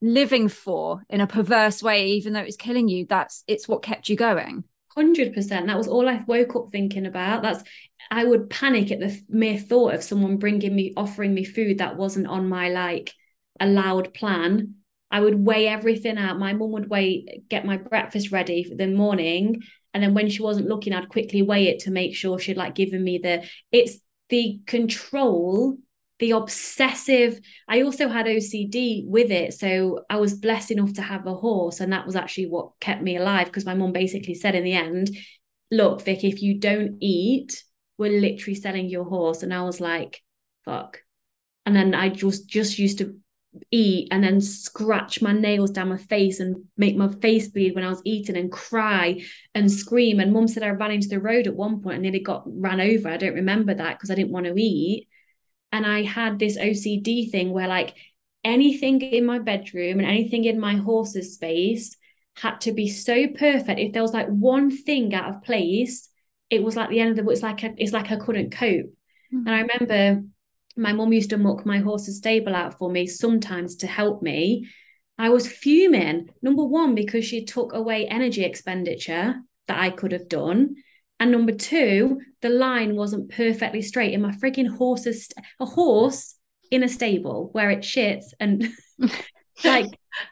[0.00, 3.06] living for in a perverse way, even though it was killing you?
[3.08, 4.64] That's it's what kept you going.
[4.94, 5.66] Hundred percent.
[5.66, 7.42] That was all I woke up thinking about.
[7.42, 7.62] That's
[8.10, 11.96] I would panic at the mere thought of someone bringing me, offering me food that
[11.96, 13.12] wasn't on my like
[13.60, 14.74] allowed plan.
[15.10, 16.38] I would weigh everything out.
[16.38, 20.42] My mum would weigh, get my breakfast ready for the morning, and then when she
[20.42, 23.44] wasn't looking, I'd quickly weigh it to make sure she'd like given me the.
[23.72, 25.76] It's the control
[26.20, 31.26] the obsessive i also had ocd with it so i was blessed enough to have
[31.26, 34.54] a horse and that was actually what kept me alive because my mum basically said
[34.54, 35.10] in the end
[35.70, 37.64] look vic if you don't eat
[37.98, 40.22] we're literally selling your horse and i was like
[40.64, 40.98] fuck
[41.66, 43.16] and then i just just used to
[43.72, 47.82] eat and then scratch my nails down my face and make my face bleed when
[47.82, 49.20] I was eating and cry
[49.56, 50.20] and scream.
[50.20, 52.80] And mum said I ran into the road at one point and nearly got ran
[52.80, 53.08] over.
[53.08, 55.08] I don't remember that because I didn't want to eat
[55.72, 57.94] and I had this OCD thing where like
[58.44, 61.96] anything in my bedroom and anything in my horse's space
[62.36, 63.80] had to be so perfect.
[63.80, 66.08] If there was like one thing out of place,
[66.48, 68.86] it was like the end of the it's like a, it's like I couldn't cope.
[69.32, 69.46] Mm-hmm.
[69.46, 70.26] And I remember
[70.76, 74.68] my mum used to muck my horse's stable out for me sometimes to help me.
[75.18, 76.30] I was fuming.
[76.40, 79.34] Number one, because she took away energy expenditure
[79.68, 80.76] that I could have done.
[81.20, 86.34] And number two, the line wasn't perfectly straight in my freaking horse's st- a horse
[86.70, 88.68] in a stable where it shits and
[89.64, 89.86] like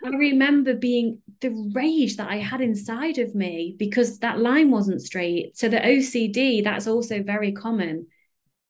[0.05, 5.03] I remember being the rage that I had inside of me because that line wasn't
[5.03, 5.57] straight.
[5.57, 8.07] So the OCD, that's also very common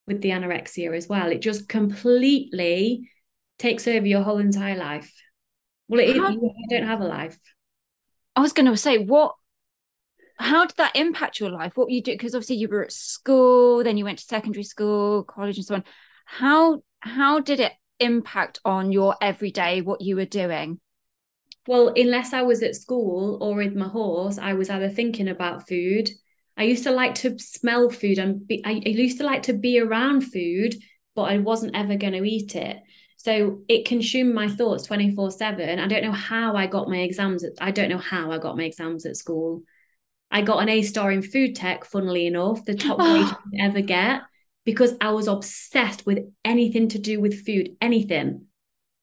[0.06, 1.30] with the anorexia as well.
[1.30, 3.08] It just completely
[3.58, 5.12] takes over your whole entire life.
[5.88, 7.38] Well, it, How- you don't have a life.
[8.36, 9.34] I was going to say, what
[10.38, 11.76] how did that impact your life?
[11.76, 12.12] What you do?
[12.12, 15.74] Because obviously you were at school, then you went to secondary school, college, and so
[15.76, 15.84] on.
[16.24, 19.80] How how did it impact on your everyday?
[19.80, 20.80] What you were doing?
[21.66, 25.68] Well, unless I was at school or with my horse, I was either thinking about
[25.68, 26.08] food.
[26.56, 29.52] I used to like to smell food and be, I, I used to like to
[29.52, 30.74] be around food,
[31.14, 32.78] but I wasn't ever going to eat it.
[33.18, 35.78] So it consumed my thoughts 24 7.
[35.78, 37.44] I don't know how I got my exams.
[37.44, 39.62] At, I don't know how I got my exams at school.
[40.30, 43.12] I got an A star in food tech, funnily enough, the top ah.
[43.12, 44.22] grade you could ever get,
[44.64, 48.46] because I was obsessed with anything to do with food, anything.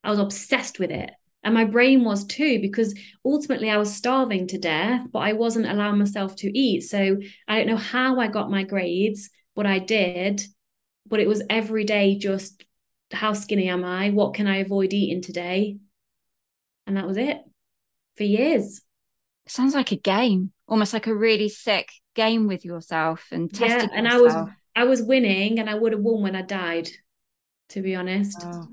[0.03, 1.11] I was obsessed with it.
[1.43, 5.67] And my brain was too, because ultimately I was starving to death, but I wasn't
[5.67, 6.81] allowing myself to eat.
[6.81, 10.41] So I don't know how I got my grades, but I did.
[11.07, 12.65] But it was every day just
[13.11, 14.09] how skinny am I?
[14.09, 15.77] What can I avoid eating today?
[16.87, 17.37] And that was it
[18.15, 18.81] for years.
[19.47, 23.89] sounds like a game almost like a really sick game with yourself and testing.
[23.89, 24.35] Yeah, and yourself.
[24.35, 26.89] I was I was winning, and I would have won when I died.
[27.69, 28.37] To be honest.
[28.43, 28.67] Oh.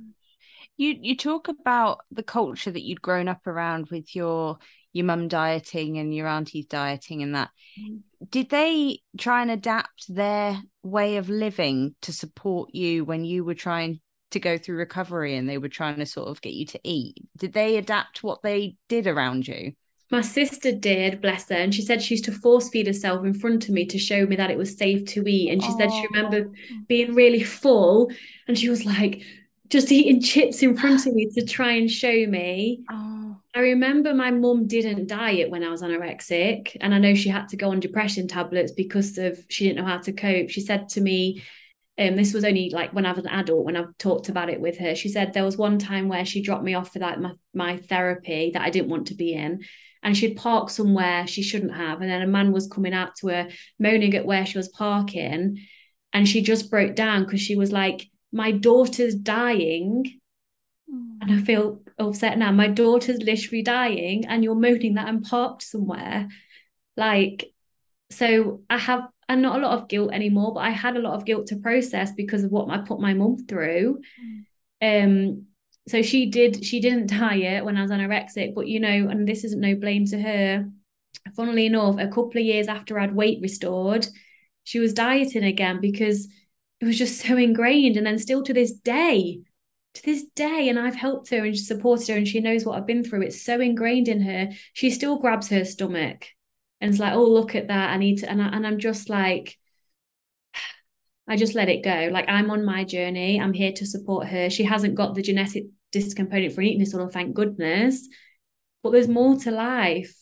[0.76, 4.58] You you talk about the culture that you'd grown up around with your
[4.92, 7.50] your mum dieting and your auntie's dieting and that.
[7.80, 8.00] Mm.
[8.28, 13.54] Did they try and adapt their way of living to support you when you were
[13.54, 16.80] trying to go through recovery and they were trying to sort of get you to
[16.84, 17.16] eat?
[17.36, 19.72] Did they adapt what they did around you?
[20.12, 23.32] My sister did, bless her, and she said she used to force feed herself in
[23.32, 25.50] front of me to show me that it was safe to eat.
[25.50, 26.54] And she said she remembered
[26.86, 28.12] being really full,
[28.46, 29.22] and she was like
[29.70, 32.84] just eating chips in front of me to try and show me.
[32.90, 33.38] Oh.
[33.54, 37.48] I remember my mum didn't diet when I was anorexic, and I know she had
[37.48, 40.50] to go on depression tablets because of she didn't know how to cope.
[40.50, 41.42] She said to me,
[41.98, 44.60] um, this was only like when I was an adult, when I've talked about it
[44.60, 44.94] with her.
[44.94, 47.78] She said there was one time where she dropped me off for like my, my
[47.78, 49.60] therapy that I didn't want to be in.
[50.02, 52.00] And she'd parked somewhere she shouldn't have.
[52.00, 53.48] And then a man was coming out to her,
[53.78, 55.58] moaning at where she was parking.
[56.12, 60.20] And she just broke down because she was like, My daughter's dying.
[60.92, 61.18] Mm.
[61.20, 62.50] And I feel upset now.
[62.52, 66.28] My daughter's literally dying, and you're moaning that I'm parked somewhere.
[66.96, 67.52] Like,
[68.10, 71.14] so I have and not a lot of guilt anymore, but I had a lot
[71.14, 74.00] of guilt to process because of what I put my mum through.
[74.82, 75.04] Mm.
[75.04, 75.46] Um,
[75.88, 79.44] so she did, she didn't diet when I was anorexic, but you know, and this
[79.44, 80.70] isn't no blame to her.
[81.36, 84.06] Funnily enough, a couple of years after I'd weight restored,
[84.64, 86.28] she was dieting again because
[86.80, 87.96] it was just so ingrained.
[87.96, 89.40] And then still to this day,
[89.94, 92.86] to this day, and I've helped her and supported her, and she knows what I've
[92.86, 93.22] been through.
[93.22, 94.50] It's so ingrained in her.
[94.72, 96.26] She still grabs her stomach
[96.82, 97.90] and it's like, oh, look at that.
[97.90, 99.56] I need to, and, I, and I'm just like,
[101.32, 102.10] I just let it go.
[102.12, 103.40] Like I'm on my journey.
[103.40, 104.50] I'm here to support her.
[104.50, 108.06] She hasn't got the genetic discomponent for an eating disorder, thank goodness.
[108.82, 110.14] But there's more to life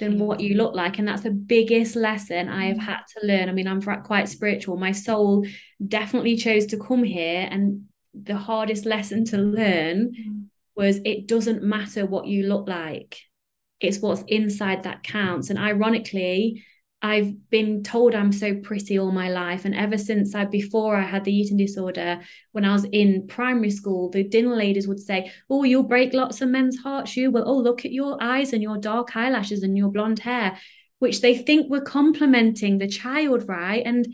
[0.00, 0.98] than what you look like.
[0.98, 3.50] And that's the biggest lesson I have had to learn.
[3.50, 4.78] I mean, I'm quite spiritual.
[4.78, 5.44] My soul
[5.86, 7.46] definitely chose to come here.
[7.50, 7.82] And
[8.14, 10.44] the hardest lesson to learn mm.
[10.74, 13.18] was it doesn't matter what you look like
[13.82, 15.50] it's what's inside that counts.
[15.50, 16.64] And ironically,
[17.04, 19.64] I've been told I'm so pretty all my life.
[19.64, 22.20] And ever since I, before I had the eating disorder,
[22.52, 26.40] when I was in primary school, the dinner ladies would say, Oh, you'll break lots
[26.40, 27.16] of men's hearts.
[27.16, 30.56] You will, oh, look at your eyes and your dark eyelashes and your blonde hair,
[31.00, 33.82] which they think were complimenting the child, right?
[33.84, 34.06] And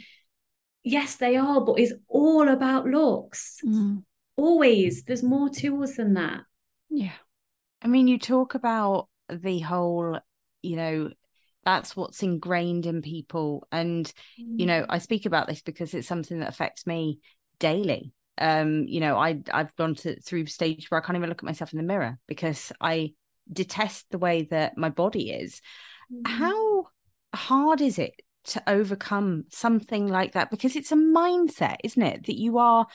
[0.83, 3.59] yes, they are, but it's all about looks.
[3.67, 4.05] Mm.
[4.39, 5.05] Always.
[5.05, 6.41] There's more to us than that.
[6.89, 7.13] Yeah.
[7.83, 10.19] I mean, you talk about the whole,
[10.63, 11.11] you know,
[11.65, 13.67] that's what's ingrained in people.
[13.71, 14.07] And,
[14.41, 14.59] mm.
[14.59, 17.21] you know, I speak about this because it's something that affects me
[17.59, 18.13] daily.
[18.39, 21.47] Um, you know, I I've gone to through stage where I can't even look at
[21.47, 23.15] myself in the mirror because I
[23.53, 25.61] detest the way that my body is.
[26.13, 26.27] Mm.
[26.29, 26.87] How
[27.35, 30.51] hard is it to overcome something like that?
[30.51, 32.27] Because it's a mindset, isn't it?
[32.27, 32.87] That you are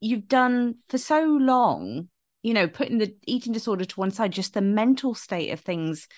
[0.00, 2.08] you've done for so long
[2.42, 6.08] you know, putting the eating disorder to one side, just the mental state of things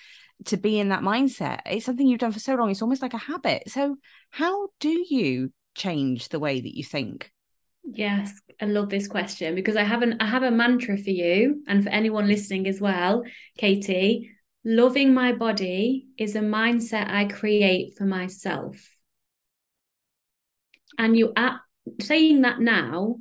[0.46, 1.60] to be in that mindset.
[1.66, 2.70] It's something you've done for so long.
[2.70, 3.70] It's almost like a habit.
[3.70, 3.96] So,
[4.30, 7.30] how do you change the way that you think?
[7.84, 11.62] Yes, I love this question because I have an I have a mantra for you
[11.66, 13.24] and for anyone listening as well,
[13.58, 14.30] Katie.
[14.62, 18.76] Loving my body is a mindset I create for myself.
[20.98, 21.56] And you at
[22.00, 23.16] saying that now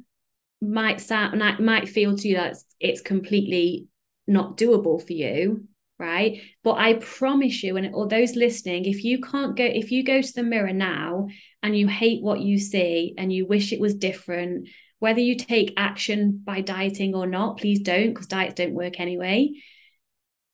[0.62, 3.88] might sound might feel to you that it's completely
[4.28, 5.69] not doable for you
[6.00, 6.42] right?
[6.64, 10.22] But i promise you and all those listening if you can't go if you go
[10.22, 11.28] to the mirror now
[11.62, 14.70] and you hate what you see and you wish it was different
[15.00, 19.50] whether you take action by dieting or not please don't because diets don't work anyway.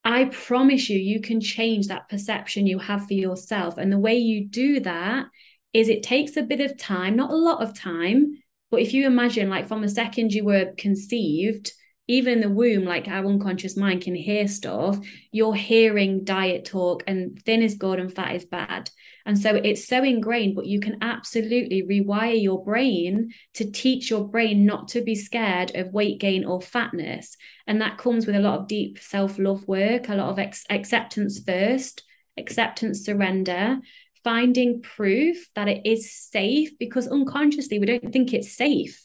[0.03, 3.79] I promise you you can change that perception you have for yourself.
[3.79, 5.25] And the way you do that
[5.73, 8.37] is it takes a bit of time not a lot of time
[8.71, 11.71] but if you imagine, like from the second you were conceived,
[12.07, 14.99] even the womb, like our unconscious mind can hear stuff,
[15.31, 18.89] you're hearing diet talk and thin is good and fat is bad.
[19.25, 24.27] And so it's so ingrained, but you can absolutely rewire your brain to teach your
[24.27, 27.35] brain not to be scared of weight gain or fatness.
[27.65, 30.65] And that comes with a lot of deep self love work, a lot of ex-
[30.69, 32.03] acceptance first,
[32.37, 33.79] acceptance, surrender,
[34.23, 39.04] finding proof that it is safe because unconsciously we don't think it's safe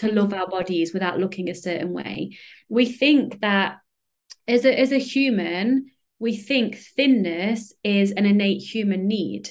[0.00, 2.36] to love our bodies without looking a certain way.
[2.68, 3.78] We think that
[4.46, 9.50] as a, as a human, we think thinness is an innate human need.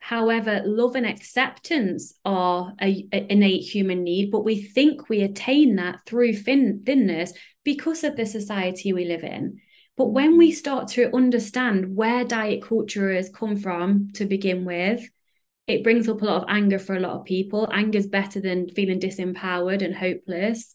[0.00, 5.76] However, love and acceptance are a, a, innate human need, but we think we attain
[5.76, 7.32] that through thin, thinness
[7.64, 9.60] because of the society we live in.
[9.96, 15.06] But when we start to understand where diet culture has come from to begin with,
[15.70, 17.68] it brings up a lot of anger for a lot of people.
[17.72, 20.74] Anger is better than feeling disempowered and hopeless.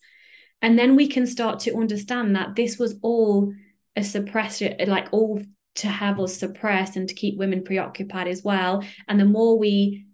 [0.61, 3.53] And then we can start to understand that this was all
[3.95, 5.41] a suppression, like all
[5.75, 8.83] to have us suppressed and to keep women preoccupied as well.
[9.07, 10.05] And the more we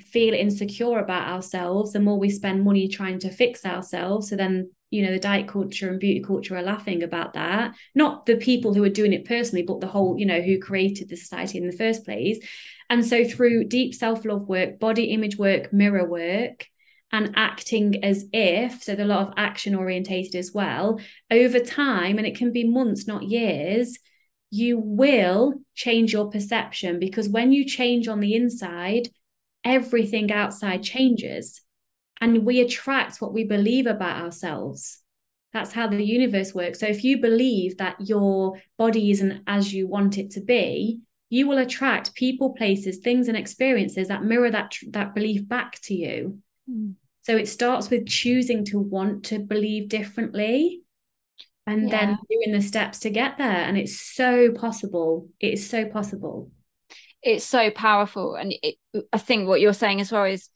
[0.00, 4.28] feel insecure about ourselves, the more we spend money trying to fix ourselves.
[4.28, 8.26] So then you know the diet culture and beauty culture are laughing about that not
[8.26, 11.16] the people who are doing it personally but the whole you know who created the
[11.16, 12.38] society in the first place
[12.92, 16.66] and so through deep self-love work body image work mirror work
[17.10, 22.18] and acting as if, so there's a lot of action orientated as well, over time,
[22.18, 23.98] and it can be months, not years,
[24.50, 29.08] you will change your perception because when you change on the inside,
[29.64, 31.62] everything outside changes.
[32.20, 35.00] And we attract what we believe about ourselves.
[35.54, 36.80] That's how the universe works.
[36.80, 41.00] So if you believe that your body isn't as you want it to be,
[41.32, 45.94] you will attract people, places, things, and experiences that mirror that that belief back to
[45.94, 46.38] you.
[46.70, 46.96] Mm.
[47.22, 50.82] So it starts with choosing to want to believe differently
[51.66, 51.88] and yeah.
[51.88, 53.46] then doing the steps to get there.
[53.46, 55.30] And it's so possible.
[55.40, 56.50] It is so possible.
[57.22, 58.34] It's so powerful.
[58.34, 58.74] And it,
[59.10, 60.50] I think what you're saying as well is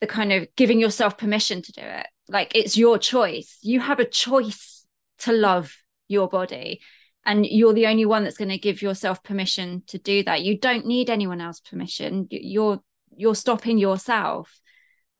[0.00, 2.06] the kind of giving yourself permission to do it.
[2.28, 3.58] Like it's your choice.
[3.62, 4.86] You have a choice
[5.20, 5.76] to love
[6.06, 6.82] your body
[7.24, 10.42] and you're the only one that's going to give yourself permission to do that.
[10.42, 12.26] You don't need anyone else permission.
[12.30, 12.80] You're
[13.16, 14.60] you're stopping yourself.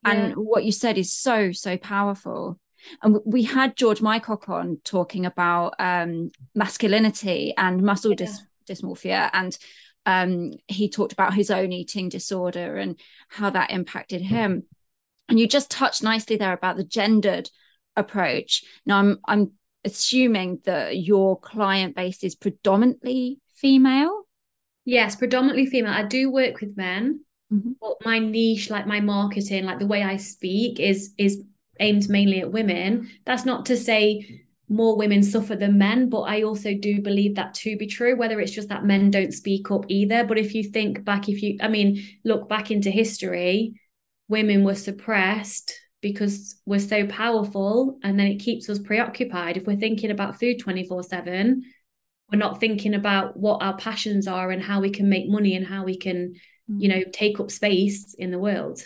[0.05, 0.13] Yeah.
[0.13, 2.59] and what you said is so so powerful.
[3.03, 8.25] And we had george mycock on talking about um, masculinity and muscle yeah.
[8.25, 9.29] dys- dysmorphia.
[9.33, 9.55] And
[10.07, 12.99] um, he talked about his own eating disorder and
[13.29, 14.63] how that impacted him.
[15.29, 17.51] And you just touched nicely there about the gendered
[17.95, 18.63] approach.
[18.85, 19.51] Now i'm i'm
[19.83, 24.23] assuming that your client base is predominantly female?
[24.85, 25.93] Yes, predominantly female.
[25.93, 27.21] I do work with men,
[27.51, 27.73] mm-hmm.
[27.79, 31.43] but my niche, like my marketing, like the way I speak, is is
[31.79, 33.09] aimed mainly at women.
[33.25, 37.53] That's not to say more women suffer than men, but I also do believe that
[37.55, 40.23] to be true, whether it's just that men don't speak up either.
[40.23, 43.73] But if you think back, if you, I mean, look back into history,
[44.29, 49.57] women were suppressed because we're so powerful and then it keeps us preoccupied.
[49.57, 51.63] If we're thinking about food 24 7,
[52.31, 55.65] we're not thinking about what our passions are and how we can make money and
[55.65, 56.33] how we can,
[56.67, 57.13] you know, mm.
[57.13, 58.81] take up space in the world.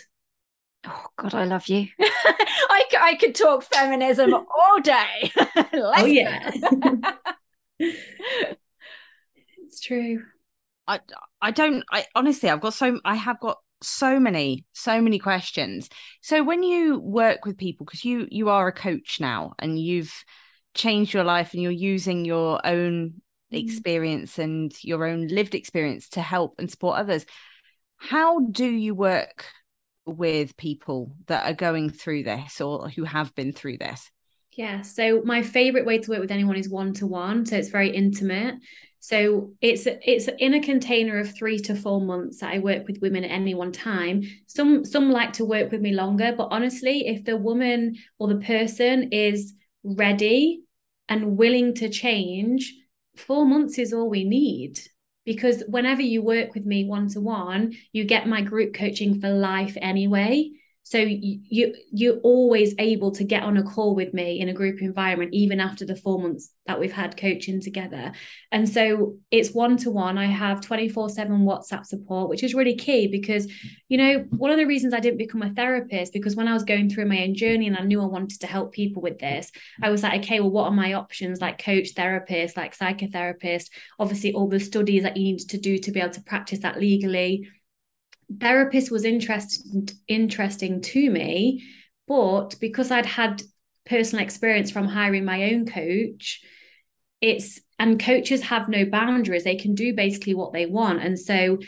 [0.86, 1.88] Oh God, I love you.
[2.00, 5.32] I, I could talk feminism all day.
[5.72, 6.50] oh yeah,
[7.78, 10.22] it's true.
[10.86, 11.00] I
[11.40, 11.82] I don't.
[11.90, 15.88] I honestly, I've got so I have got so many so many questions.
[16.22, 20.24] So when you work with people because you you are a coach now and you've
[20.74, 23.56] changed your life and you're using your own mm-hmm.
[23.56, 27.24] experience and your own lived experience to help and support others
[27.96, 29.46] how do you work
[30.04, 34.10] with people that are going through this or who have been through this?
[34.52, 37.68] Yeah so my favorite way to work with anyone is one to one so it's
[37.68, 38.54] very intimate
[39.06, 43.00] so it's it's in a container of three to four months that I work with
[43.00, 44.24] women at any one time.
[44.48, 48.40] Some some like to work with me longer, but honestly, if the woman or the
[48.44, 49.54] person is
[49.84, 50.62] ready
[51.08, 52.74] and willing to change,
[53.14, 54.80] four months is all we need.
[55.24, 59.30] Because whenever you work with me one to one, you get my group coaching for
[59.30, 60.50] life anyway.
[60.86, 64.80] So you you're always able to get on a call with me in a group
[64.80, 68.12] environment, even after the four months that we've had coaching together.
[68.52, 70.16] And so it's one to one.
[70.16, 73.52] I have 24 7 WhatsApp support, which is really key because,
[73.88, 76.62] you know, one of the reasons I didn't become a therapist, because when I was
[76.62, 79.50] going through my own journey and I knew I wanted to help people with this,
[79.82, 83.70] I was like, okay, well, what are my options like coach, therapist, like psychotherapist?
[83.98, 86.78] Obviously, all the studies that you need to do to be able to practice that
[86.78, 87.48] legally
[88.40, 91.64] therapist was interesting interesting to me
[92.08, 93.42] but because i'd had
[93.84, 96.40] personal experience from hiring my own coach
[97.20, 99.44] it's and coaches have no boundaries.
[99.44, 101.02] They can do basically what they want.
[101.02, 101.58] And so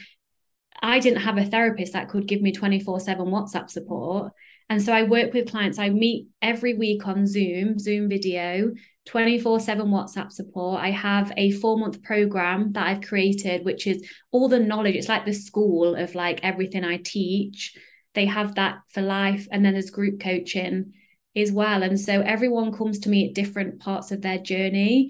[0.80, 4.32] i didn't have a therapist that could give me 24/7 whatsapp support.
[4.70, 5.78] And so i work with clients.
[5.78, 8.74] I meet every week on zoom zoom video
[9.08, 10.80] 24 7 WhatsApp support.
[10.80, 14.96] I have a four month program that I've created, which is all the knowledge.
[14.96, 17.74] It's like the school of like everything I teach.
[18.14, 19.48] They have that for life.
[19.50, 20.92] And then there's group coaching
[21.34, 21.82] as well.
[21.82, 25.08] And so everyone comes to me at different parts of their journey.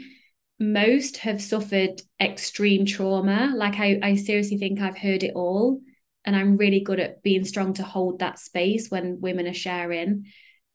[0.60, 3.52] Most have suffered extreme trauma.
[3.56, 5.80] Like I, I seriously think I've heard it all.
[6.24, 10.26] And I'm really good at being strong to hold that space when women are sharing.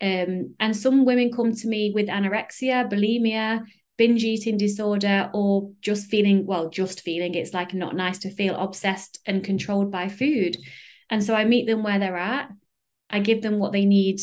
[0.01, 3.63] Um, and some women come to me with anorexia, bulimia,
[3.97, 8.55] binge eating disorder, or just feeling, well, just feeling it's like not nice to feel
[8.55, 10.57] obsessed and controlled by food.
[11.09, 12.49] And so I meet them where they're at.
[13.09, 14.19] I give them what they need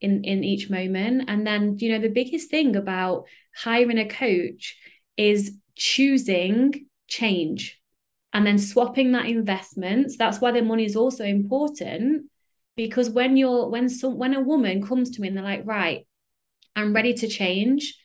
[0.00, 1.24] in, in each moment.
[1.28, 3.24] And then, you know, the biggest thing about
[3.56, 4.76] hiring a coach
[5.16, 7.80] is choosing change
[8.32, 10.10] and then swapping that investment.
[10.10, 12.26] So that's why the money is also important
[12.76, 16.06] because when you're when some when a woman comes to me and they're like right
[16.76, 17.98] i'm ready to change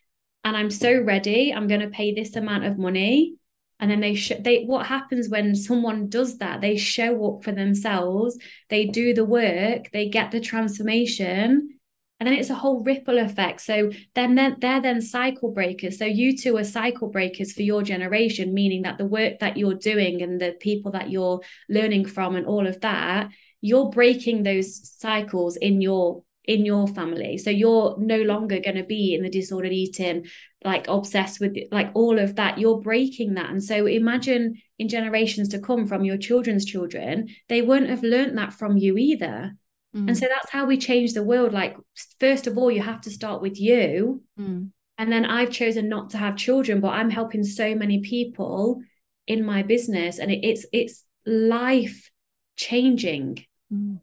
[0.43, 3.37] and i'm so ready i'm going to pay this amount of money
[3.79, 6.61] and then they sh- they what happens when someone does that?
[6.61, 8.37] They show up for themselves
[8.69, 11.77] they do the work they get the transformation
[12.19, 13.61] and then it's a whole ripple effect.
[13.61, 15.99] So then they're, they're then cycle breakers.
[15.99, 19.75] So you two are cycle breakers for your generation meaning that the work that you're
[19.75, 23.29] doing and the people that you're learning from and all of that
[23.61, 27.37] you're breaking those cycles in your in your family.
[27.37, 30.27] So you're no longer going to be in the disordered eating
[30.63, 32.57] like obsessed with like all of that.
[32.57, 33.49] You're breaking that.
[33.49, 38.37] And so imagine in generations to come from your children's children they wouldn't have learned
[38.37, 39.55] that from you either.
[39.95, 40.09] Mm.
[40.09, 41.53] and so that's how we change the world.
[41.53, 41.75] Like
[42.19, 44.23] first of all you have to start with you.
[44.39, 44.71] Mm.
[44.97, 48.81] and then i've chosen not to have children but i'm helping so many people
[49.27, 50.17] in my business.
[50.17, 52.09] And it, it's it's life
[52.55, 53.99] changing mm.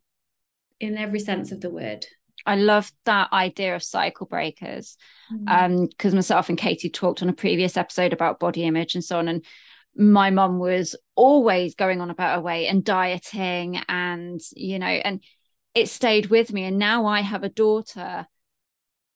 [0.80, 2.06] in every sense of the word
[2.46, 4.96] I love that idea of cycle breakers.
[5.32, 5.48] Mm.
[5.48, 9.18] Um, because myself and Katie talked on a previous episode about body image and so
[9.18, 9.28] on.
[9.28, 9.44] And
[9.96, 15.22] my mum was always going on about her weight and dieting and, you know, and
[15.74, 16.64] it stayed with me.
[16.64, 18.26] And now I have a daughter.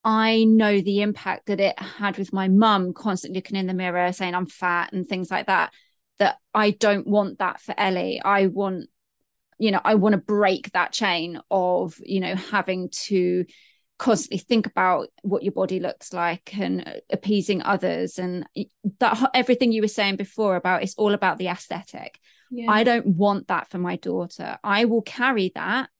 [0.04, 4.12] I know the impact that it had with my mum constantly looking in the mirror
[4.12, 5.72] saying I'm fat and things like that.
[6.18, 8.20] That I don't want that for Ellie.
[8.24, 8.88] I want
[9.58, 13.44] you know i want to break that chain of you know having to
[13.98, 18.46] constantly think about what your body looks like and appeasing others and
[19.00, 22.18] that everything you were saying before about it's all about the aesthetic.
[22.50, 22.70] Yeah.
[22.70, 24.58] i don't want that for my daughter.
[24.64, 25.90] I will carry that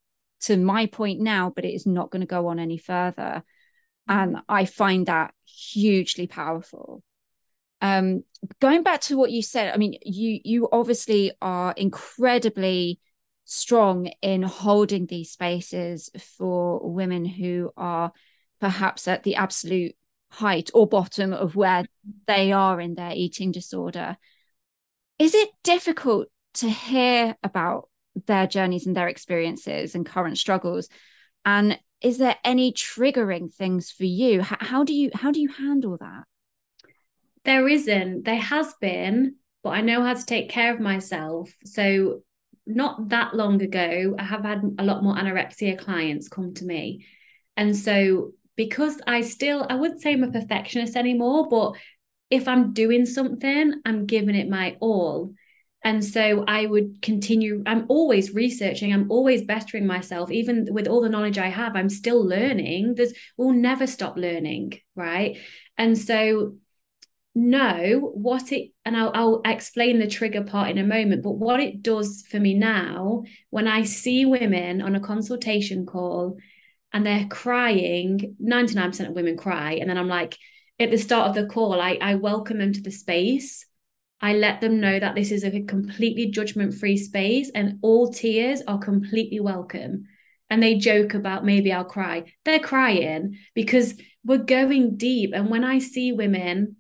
[0.42, 3.42] to my point now but it is not going to go on any further.
[4.06, 7.02] And i find that hugely powerful.
[7.82, 8.22] Um
[8.60, 13.00] going back to what you said i mean you you obviously are incredibly
[13.50, 18.12] strong in holding these spaces for women who are
[18.60, 19.94] perhaps at the absolute
[20.30, 21.86] height or bottom of where
[22.26, 24.18] they are in their eating disorder.
[25.18, 27.88] Is it difficult to hear about
[28.26, 30.90] their journeys and their experiences and current struggles?
[31.46, 34.42] And is there any triggering things for you?
[34.42, 36.24] How, how do you how do you handle that?
[37.44, 38.24] There isn't.
[38.26, 41.50] There has been, but I know how to take care of myself.
[41.64, 42.22] So
[42.68, 47.06] not that long ago, I have had a lot more anorexia clients come to me.
[47.56, 51.72] And so, because I still, I wouldn't say I'm a perfectionist anymore, but
[52.30, 55.32] if I'm doing something, I'm giving it my all.
[55.82, 60.30] And so I would continue, I'm always researching, I'm always bettering myself.
[60.30, 62.96] Even with all the knowledge I have, I'm still learning.
[62.96, 64.80] There's, we'll never stop learning.
[64.96, 65.38] Right.
[65.76, 66.56] And so
[67.38, 71.60] know what it and I'll, I'll explain the trigger part in a moment but what
[71.60, 76.36] it does for me now when i see women on a consultation call
[76.92, 79.74] and they're crying 99% of women cry.
[79.74, 80.36] And then i'm like
[80.80, 83.66] at the start of the call i, I welcome them to the space.
[84.20, 88.62] I let them know that this is a completely judgment free space and all tears
[88.66, 90.06] are completely welcome.
[90.50, 92.24] And they joke about maybe i'll cry.
[92.44, 95.30] They're crying because we're going deep.
[95.34, 96.77] And when i see women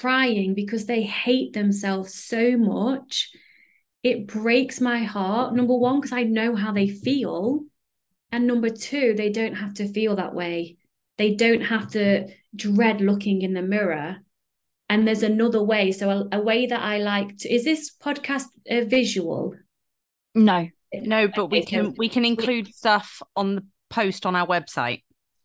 [0.00, 3.30] crying because they hate themselves so much,
[4.02, 5.54] it breaks my heart.
[5.54, 7.60] Number one, because I know how they feel.
[8.30, 10.78] And number two, they don't have to feel that way.
[11.18, 14.18] They don't have to dread looking in the mirror.
[14.88, 15.92] And there's another way.
[15.92, 19.54] So, a, a way that I like to is this podcast a visual?
[20.34, 25.02] No, no, but we can we can include stuff on the post on our website.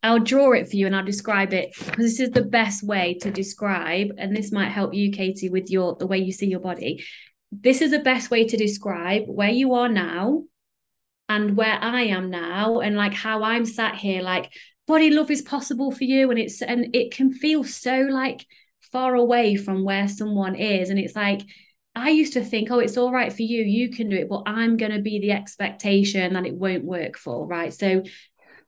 [0.07, 3.15] I'll draw it for you and I'll describe it because this is the best way
[3.21, 6.61] to describe, and this might help you, Katie, with your the way you see your
[6.61, 7.03] body.
[7.51, 10.43] This is the best way to describe where you are now
[11.29, 14.51] and where I am now, and like how I'm sat here, like
[14.87, 18.45] body love is possible for you, and it's and it can feel so like
[18.91, 21.41] far away from where someone is, and it's like
[21.95, 24.43] I used to think, oh, it's all right for you, you can do it, but
[24.45, 27.73] I'm going to be the expectation that it won't work for, right?
[27.73, 28.03] So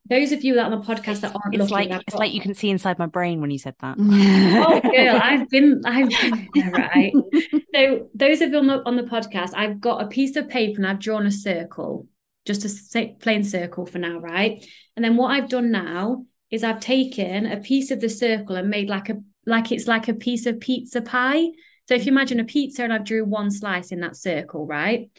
[0.10, 2.42] those of you that on the podcast that aren't it's looking, like it's like you
[2.42, 3.96] can see inside my brain when you said that.
[4.00, 7.14] oh, girl, I've been, I've been there, right.
[7.76, 10.78] so those of you on the, on the podcast, I've got a piece of paper
[10.78, 12.08] and I've drawn a circle,
[12.46, 14.66] just a plain circle for now, right?
[14.96, 18.70] And then what I've done now is I've taken a piece of the circle and
[18.70, 21.48] made like a like it's like a piece of pizza pie.
[21.88, 25.10] So if you imagine a pizza and I've drew one slice in that circle, right?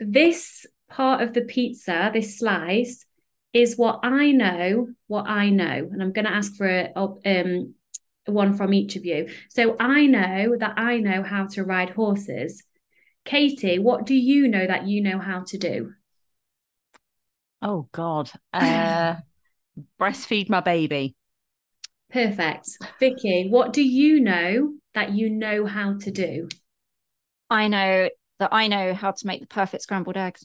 [0.00, 3.04] This part of the pizza, this slice,
[3.52, 5.88] is what I know, what I know.
[5.90, 7.74] And I'm going to ask for a, um,
[8.26, 9.28] one from each of you.
[9.48, 12.62] So I know that I know how to ride horses.
[13.24, 15.92] Katie, what do you know that you know how to do?
[17.62, 18.30] Oh God.
[18.52, 19.16] Uh,
[20.00, 21.14] breastfeed my baby.
[22.10, 22.70] Perfect.
[22.98, 26.48] Vicky, what do you know that you know how to do?
[27.50, 30.44] I know that I know how to make the perfect scrambled eggs.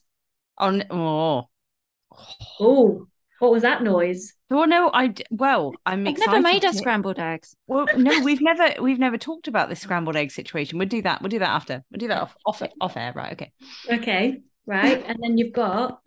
[0.58, 1.48] On oh,
[2.60, 3.08] Oh,
[3.40, 4.34] what was that noise?
[4.50, 7.56] well, no, I well, I'm I've never made us scrambled eggs.
[7.68, 10.78] Well, no, we've never we've never talked about this scrambled egg situation.
[10.78, 11.22] We'll do that.
[11.22, 11.84] We'll do that after.
[11.92, 13.34] We'll do that off off off air, right?
[13.34, 13.52] Okay.
[13.92, 15.04] Okay, right.
[15.06, 16.00] And then you've got,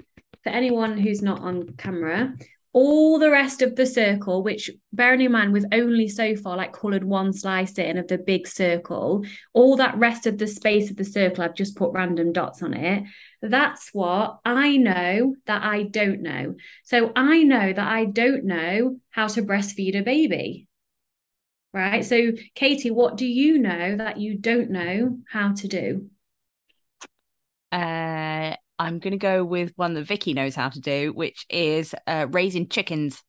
[0.42, 2.34] for anyone who's not on camera,
[2.76, 6.74] all the rest of the circle, which bearing in mind we've only so far like
[6.74, 9.24] coloured one slice in of the big circle,
[9.54, 12.74] all that rest of the space of the circle, I've just put random dots on
[12.74, 13.04] it.
[13.40, 16.56] That's what I know that I don't know.
[16.84, 20.68] So I know that I don't know how to breastfeed a baby.
[21.72, 22.04] Right.
[22.04, 26.10] So, Katie, what do you know that you don't know how to do?
[27.72, 32.26] Uh, I'm gonna go with one that Vicky knows how to do, which is uh,
[32.30, 33.22] raising chickens.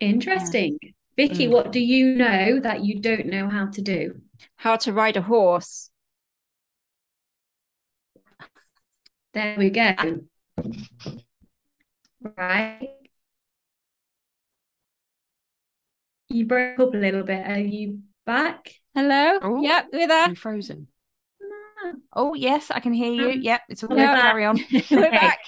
[0.00, 0.78] Interesting.
[1.16, 1.50] Vicky, Mm.
[1.50, 4.20] what do you know that you don't know how to do?
[4.56, 5.90] How to ride a horse.
[9.32, 9.94] There we go.
[12.36, 12.90] Right.
[16.28, 17.46] You broke up a little bit.
[17.46, 18.72] Are you back?
[18.94, 19.38] Hello?
[19.42, 19.62] Oh.
[19.62, 20.24] Yep, we're there.
[20.24, 20.88] I'm frozen.
[22.12, 23.30] Oh yes, I can hear you.
[23.30, 23.96] Um, Yep, it's all good.
[23.96, 24.22] back.
[24.22, 24.58] Carry on.
[24.90, 25.38] we're back.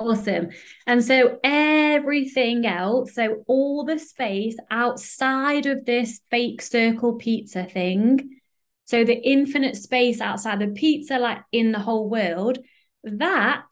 [0.00, 0.50] Awesome.
[0.86, 8.38] And so everything else, so all the space outside of this fake circle pizza thing,
[8.86, 12.58] so the infinite space outside the pizza, like in the whole world,
[13.02, 13.64] that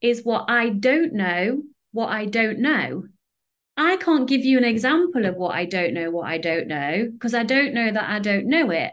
[0.00, 3.04] is what I don't know, what I don't know.
[3.76, 7.08] I can't give you an example of what I don't know, what I don't know,
[7.12, 8.92] because I don't know that I don't know it.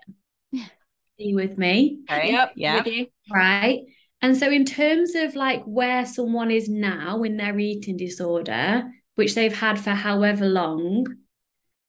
[1.20, 2.00] With me?
[2.10, 2.32] Okay.
[2.32, 2.86] Yep, Yeah.
[2.86, 3.08] you.
[3.32, 3.82] Right.
[4.22, 8.84] And so, in terms of like where someone is now in their eating disorder,
[9.16, 11.06] which they've had for however long,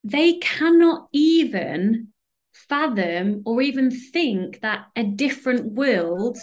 [0.03, 2.09] they cannot even
[2.53, 6.39] fathom or even think that a different world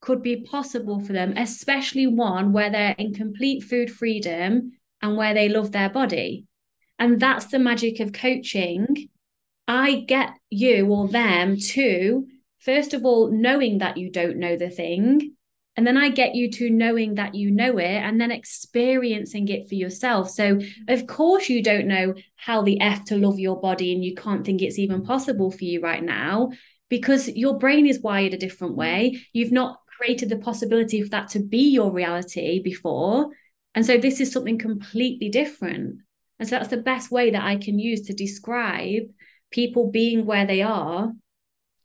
[0.00, 4.72] could be possible for them, especially one where they're in complete food freedom
[5.02, 6.46] and where they love their body.
[6.98, 9.08] And that's the magic of coaching.
[9.70, 12.26] I get you or them to
[12.60, 15.34] first of all, knowing that you don't know the thing.
[15.76, 19.68] And then I get you to knowing that you know it and then experiencing it
[19.68, 20.28] for yourself.
[20.30, 24.14] So, of course, you don't know how the F to love your body and you
[24.14, 26.50] can't think it's even possible for you right now
[26.88, 29.20] because your brain is wired a different way.
[29.32, 33.30] You've not created the possibility for that to be your reality before.
[33.74, 36.00] And so, this is something completely different.
[36.38, 39.04] And so, that's the best way that I can use to describe
[39.50, 41.12] people being where they are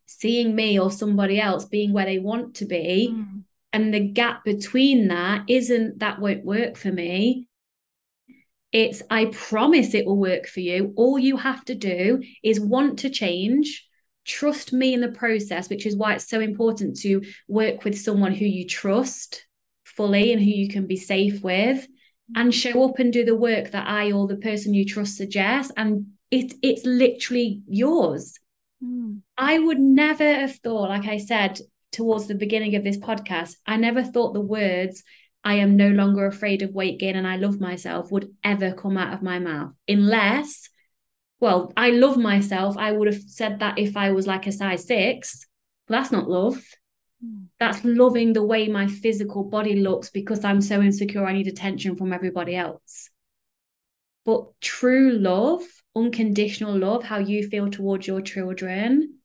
[0.05, 3.09] seeing me or somebody else being where they want to be.
[3.11, 3.43] Mm.
[3.74, 7.47] and the gap between that isn't that won't work for me.
[8.72, 10.93] It's i promise it will work for you.
[10.95, 13.86] All you have to do is want to change.
[14.26, 18.34] Trust me in the process which is why it's so important to work with someone
[18.34, 19.45] who you trust
[19.84, 21.88] fully and who you can be safe with
[22.36, 25.72] and show up and do the work that i or the person you trust suggests
[25.78, 28.39] and it it's literally yours
[28.83, 29.21] Mm.
[29.38, 31.59] I would never have thought, like I said
[31.91, 35.03] towards the beginning of this podcast, I never thought the words,
[35.43, 38.97] I am no longer afraid of weight gain and I love myself would ever come
[38.97, 39.71] out of my mouth.
[39.88, 40.69] Unless,
[41.39, 42.77] well, I love myself.
[42.77, 45.45] I would have said that if I was like a size six.
[45.88, 46.61] But that's not love.
[47.23, 47.45] Mm.
[47.59, 51.25] That's loving the way my physical body looks because I'm so insecure.
[51.25, 53.11] I need attention from everybody else.
[54.25, 55.61] But true love,
[55.95, 59.19] unconditional love, how you feel towards your children,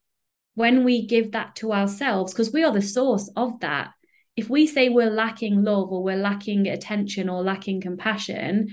[0.55, 3.91] when we give that to ourselves, because we are the source of that.
[4.35, 8.69] If we say we're lacking love or we're lacking attention or lacking compassion,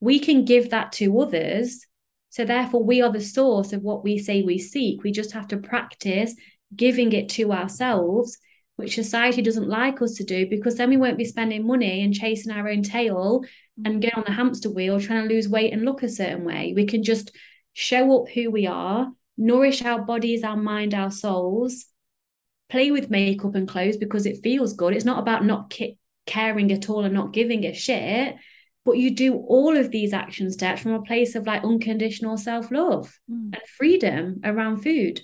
[0.00, 1.86] we can give that to others.
[2.30, 5.02] So, therefore, we are the source of what we say we seek.
[5.02, 6.34] We just have to practice
[6.74, 8.38] giving it to ourselves,
[8.76, 12.12] which society doesn't like us to do because then we won't be spending money and
[12.12, 13.44] chasing our own tail
[13.84, 16.72] and get on the hamster wheel trying to lose weight and look a certain way.
[16.76, 17.32] We can just
[17.72, 21.86] show up who we are, nourish our bodies, our mind, our souls,
[22.68, 24.94] play with makeup and clothes because it feels good.
[24.94, 28.36] It's not about not ki- caring at all and not giving a shit,
[28.84, 32.70] but you do all of these action steps from a place of like unconditional self
[32.70, 33.54] love Mm.
[33.54, 35.20] and freedom around food.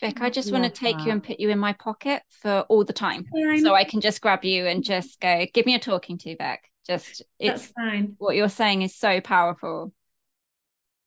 [0.00, 2.60] Vic, I just want to Love take you and put you in my pocket for
[2.70, 3.26] all the time.
[3.60, 6.60] So I can just grab you and just go, give me a talking to, Vic.
[6.86, 8.14] Just That's it's fine.
[8.18, 9.92] what you're saying is so powerful.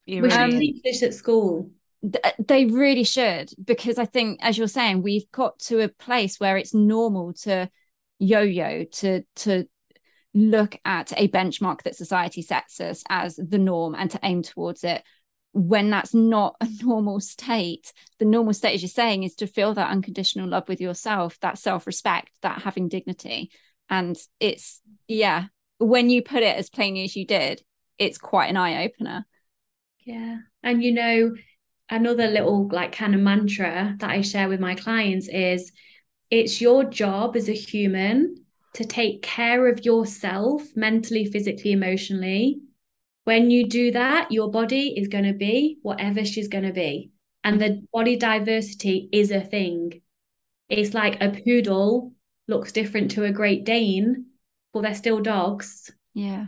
[0.06, 1.72] You We really should teach this at school.
[2.02, 6.40] Th- They really should, because I think, as you're saying, we've got to a place
[6.40, 7.70] where it's normal to
[8.20, 9.66] yo-yo, to to
[10.34, 14.84] look at a benchmark that society sets us as the norm and to aim towards
[14.84, 15.04] it.
[15.52, 19.76] when that's not a normal state the normal state as you're saying is to feel
[19.76, 23.52] that unconditional love with yourself that self-respect that having dignity
[23.92, 25.46] and it's yeah
[25.84, 27.62] when you put it as plainly as you did
[27.98, 29.26] it's quite an eye-opener
[30.06, 31.34] yeah and you know
[31.90, 35.72] another little like kind of mantra that i share with my clients is
[36.30, 38.36] it's your job as a human
[38.74, 42.60] to take care of yourself mentally physically emotionally
[43.26, 47.12] when you do that, your body is going to be whatever she's going to be.
[47.44, 50.02] And the body diversity is a thing.
[50.70, 52.14] It's like a poodle
[52.48, 54.26] looks different to a Great Dane,
[54.74, 55.92] but they're still dogs.
[56.14, 56.48] Yeah.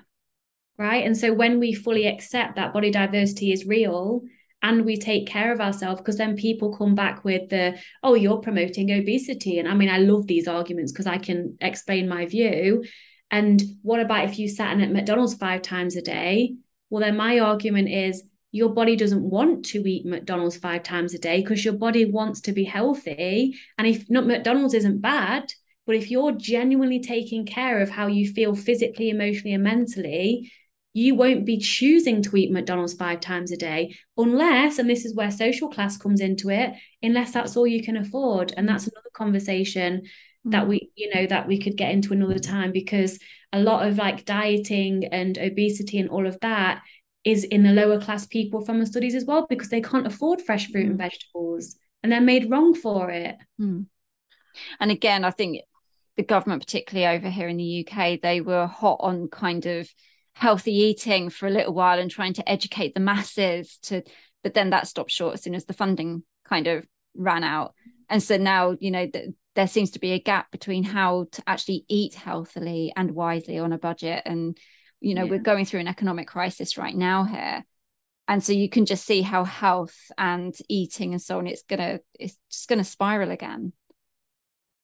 [0.78, 1.06] Right.
[1.06, 4.24] And so when we fully accept that body diversity is real
[4.62, 8.40] and we take care of ourselves, because then people come back with the, oh, you're
[8.40, 9.60] promoting obesity.
[9.60, 12.84] And I mean, I love these arguments because I can explain my view.
[13.32, 16.56] And what about if you sat in at McDonald's five times a day?
[16.90, 21.20] Well, then my argument is your body doesn't want to eat McDonald's five times a
[21.20, 23.56] day because your body wants to be healthy.
[23.78, 25.52] And if not, McDonald's isn't bad,
[25.86, 30.52] but if you're genuinely taking care of how you feel physically, emotionally, and mentally,
[30.94, 35.14] you won't be choosing to eat McDonald's five times a day unless, and this is
[35.14, 36.74] where social class comes into it,
[37.04, 38.54] unless that's all you can afford.
[38.56, 40.04] And that's another conversation
[40.46, 40.68] that mm.
[40.70, 43.20] we, you know, that we could get into another time because
[43.52, 46.82] a lot of like dieting and obesity and all of that
[47.26, 50.42] is in the lower class people from the studies as well because they can't afford
[50.42, 50.92] fresh fruit mm.
[50.92, 53.36] and vegetables and they're made wrong for it.
[53.60, 53.88] Mm.
[54.80, 55.60] And again, I think
[56.18, 59.90] the government, particularly over here in the UK, they were hot on kind of
[60.34, 64.02] healthy eating for a little while and trying to educate the masses to
[64.44, 66.86] but then that stopped short as soon as the funding kind of
[67.16, 67.74] ran out.
[68.10, 69.10] And so now you know
[69.56, 73.74] there seems to be a gap between how to actually eat healthily and wisely on
[73.74, 74.22] a budget.
[74.26, 74.56] And
[75.00, 75.32] you know yeah.
[75.32, 77.66] we're going through an economic crisis right now here.
[78.28, 82.00] And so you can just see how health and eating and so on it's gonna
[82.20, 83.74] it's just gonna spiral again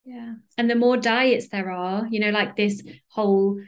[0.03, 3.59] yeah and the more diets there are you know like this whole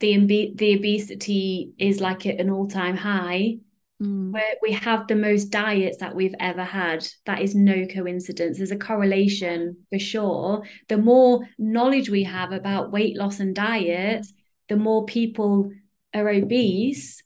[0.00, 3.56] the the obesity is like at an all-time high
[4.02, 4.32] mm.
[4.32, 7.06] where we have the most diets that we've ever had.
[7.26, 8.58] That is no coincidence.
[8.58, 10.62] There's a correlation for sure.
[10.88, 14.32] The more knowledge we have about weight loss and diets,
[14.68, 15.70] the more people
[16.14, 17.22] are obese.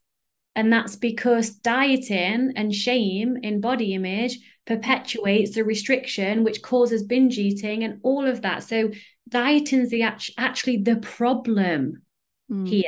[0.55, 7.39] And that's because dieting and shame in body image perpetuates the restriction, which causes binge
[7.39, 8.63] eating and all of that.
[8.63, 8.91] So
[9.29, 12.03] dieting's the actually the problem
[12.51, 12.69] mm.
[12.69, 12.85] here.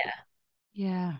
[0.72, 1.14] Yeah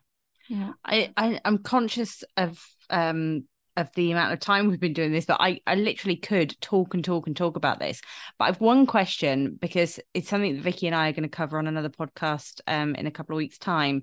[0.51, 3.45] yeah I, I i'm conscious of um
[3.77, 6.95] of the amount of time we've been doing this, but I, I literally could talk
[6.95, 8.01] and talk and talk about this.
[8.39, 11.59] But I've one question because it's something that Vicky and I are going to cover
[11.59, 14.03] on another podcast um, in a couple of weeks' time.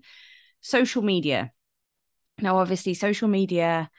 [0.60, 1.52] Social media.
[2.40, 3.90] Now, obviously, social media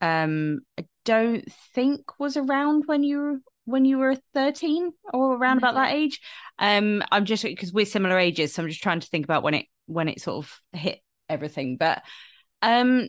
[0.00, 0.60] um,
[1.04, 6.20] don't think was around when you when you were 13 or around about that age.
[6.58, 9.54] Um, I'm just because we're similar ages, so I'm just trying to think about when
[9.54, 11.76] it when it sort of hit everything.
[11.76, 12.02] But
[12.60, 13.08] um,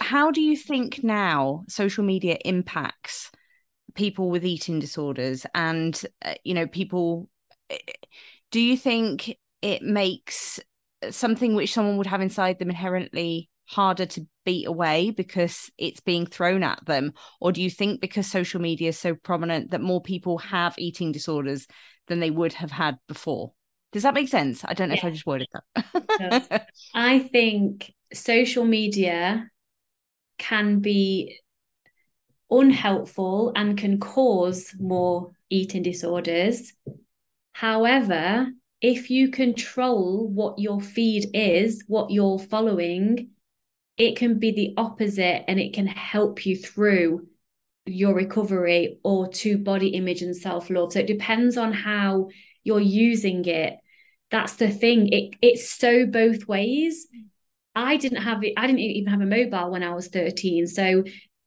[0.00, 3.30] how do you think now social media impacts
[3.94, 7.28] people with eating disorders and uh, you know people?
[7.70, 7.78] Eh,
[8.50, 10.60] do you think it makes
[11.10, 16.26] something which someone would have inside them inherently harder to beat away because it's being
[16.26, 20.02] thrown at them or do you think because social media is so prominent that more
[20.02, 21.66] people have eating disorders
[22.08, 23.52] than they would have had before
[23.94, 24.64] does that make sense?
[24.64, 25.02] I don't know yeah.
[25.02, 25.46] if I just worded
[25.76, 26.66] that.
[26.94, 29.48] I think social media
[30.36, 31.38] can be
[32.50, 36.72] unhelpful and can cause more eating disorders.
[37.52, 38.48] However,
[38.80, 43.30] if you control what your feed is, what you're following,
[43.96, 47.26] it can be the opposite and it can help you through
[47.86, 50.92] your recovery or to body image and self love.
[50.92, 52.28] So it depends on how
[52.62, 53.78] you're using it.
[54.30, 55.08] That's the thing.
[55.12, 57.06] It it's so both ways.
[57.74, 61.02] I didn't have it i didn't even have a mobile when i was 13 so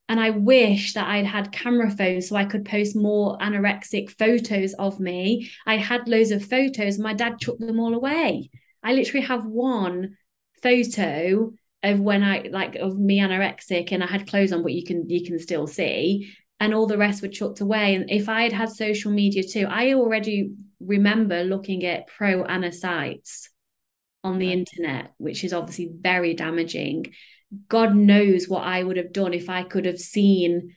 [0.10, 4.74] and i wish that i'd had camera phones so i could post more anorexic photos
[4.74, 5.50] of me.
[5.66, 7.00] I had loads of photos.
[7.00, 8.50] My dad took them all away.
[8.84, 10.18] I literally have one
[10.62, 11.54] photo
[11.88, 15.10] of when i like of me anorexic and i had clothes on but you can
[15.10, 18.54] you can still see and all the rest were chucked away and if i had
[18.54, 23.50] had social media too i already remember looking at pro ana sites
[24.24, 27.08] on the internet, which is obviously very damaging.
[27.70, 30.76] God knows what I would have done if I could have seen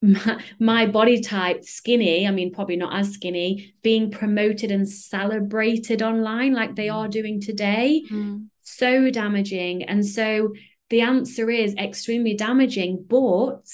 [0.00, 6.02] my, my, body type, skinny, I mean, probably not as skinny, being promoted and celebrated
[6.02, 8.02] online like they are doing today.
[8.10, 8.46] Mm.
[8.64, 9.84] So damaging.
[9.84, 10.54] And so,
[10.90, 13.04] the answer is extremely damaging.
[13.08, 13.66] But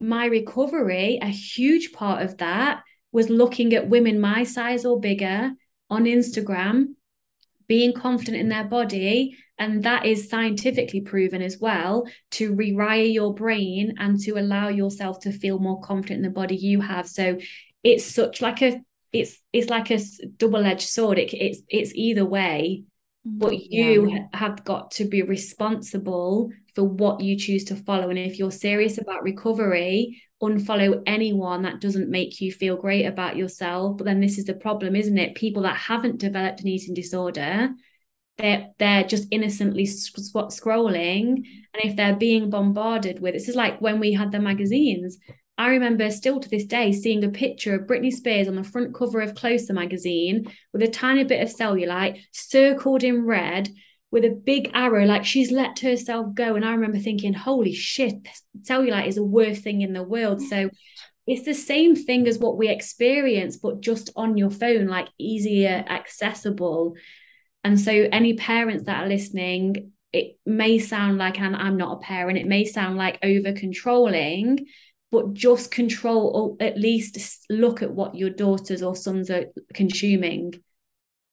[0.00, 5.52] my recovery, a huge part of that was looking at women my size or bigger
[5.88, 6.94] on Instagram,
[7.66, 9.36] being confident in their body.
[9.58, 15.20] And that is scientifically proven as well to rewire your brain and to allow yourself
[15.20, 17.06] to feel more confident in the body you have.
[17.08, 17.38] So
[17.82, 18.80] it's such like a
[19.12, 20.00] it's it's like a
[20.36, 21.18] double-edged sword.
[21.18, 22.84] It, it's it's either way
[23.24, 24.26] but you yeah.
[24.32, 28.10] have got to be responsible for what you choose to follow.
[28.10, 33.36] And if you're serious about recovery unfollow anyone that doesn't make you feel great about
[33.36, 33.98] yourself.
[33.98, 35.34] But then this is the problem isn't it?
[35.34, 37.70] People that haven't developed an eating disorder
[38.40, 41.44] they're they're just innocently scrolling.
[41.74, 45.18] And if they're being bombarded with this is like when we had the magazines
[45.60, 48.94] I remember still to this day seeing a picture of Britney Spears on the front
[48.94, 53.68] cover of Closer magazine with a tiny bit of cellulite circled in red
[54.10, 56.54] with a big arrow, like she's let herself go.
[56.54, 58.26] And I remember thinking, holy shit,
[58.62, 60.40] cellulite is the worst thing in the world.
[60.40, 60.70] So
[61.26, 65.84] it's the same thing as what we experience, but just on your phone, like easier
[65.90, 66.94] accessible.
[67.64, 72.00] And so, any parents that are listening, it may sound like, and I'm not a
[72.00, 74.66] parent, it may sound like over controlling
[75.10, 80.54] but just control or at least look at what your daughters or sons are consuming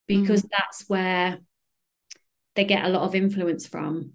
[0.08, 0.50] because mm.
[0.58, 1.38] that's where
[2.56, 4.14] they get a lot of influence from.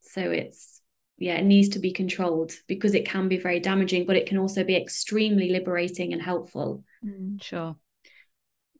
[0.00, 0.80] So it's
[1.18, 4.36] yeah it needs to be controlled because it can be very damaging but it can
[4.36, 6.84] also be extremely liberating and helpful.
[7.04, 7.76] Mm, sure.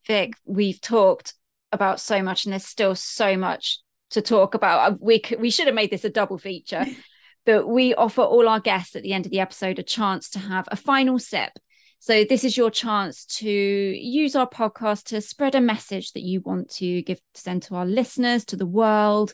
[0.07, 1.35] Vic we've talked
[1.73, 4.93] about so much and there's still so much to talk about.
[4.93, 6.87] Uh, we we should have made this a double feature
[7.47, 10.41] but we offer all our guests at the end of the episode a chance to
[10.41, 11.53] have a final sip.
[12.01, 16.41] So, this is your chance to use our podcast to spread a message that you
[16.41, 19.33] want to give send to our listeners, to the world,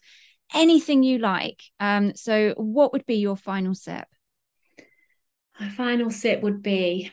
[0.55, 1.63] anything you like.
[1.81, 4.07] Um, so, what would be your final sip?
[5.59, 7.11] My final sip would be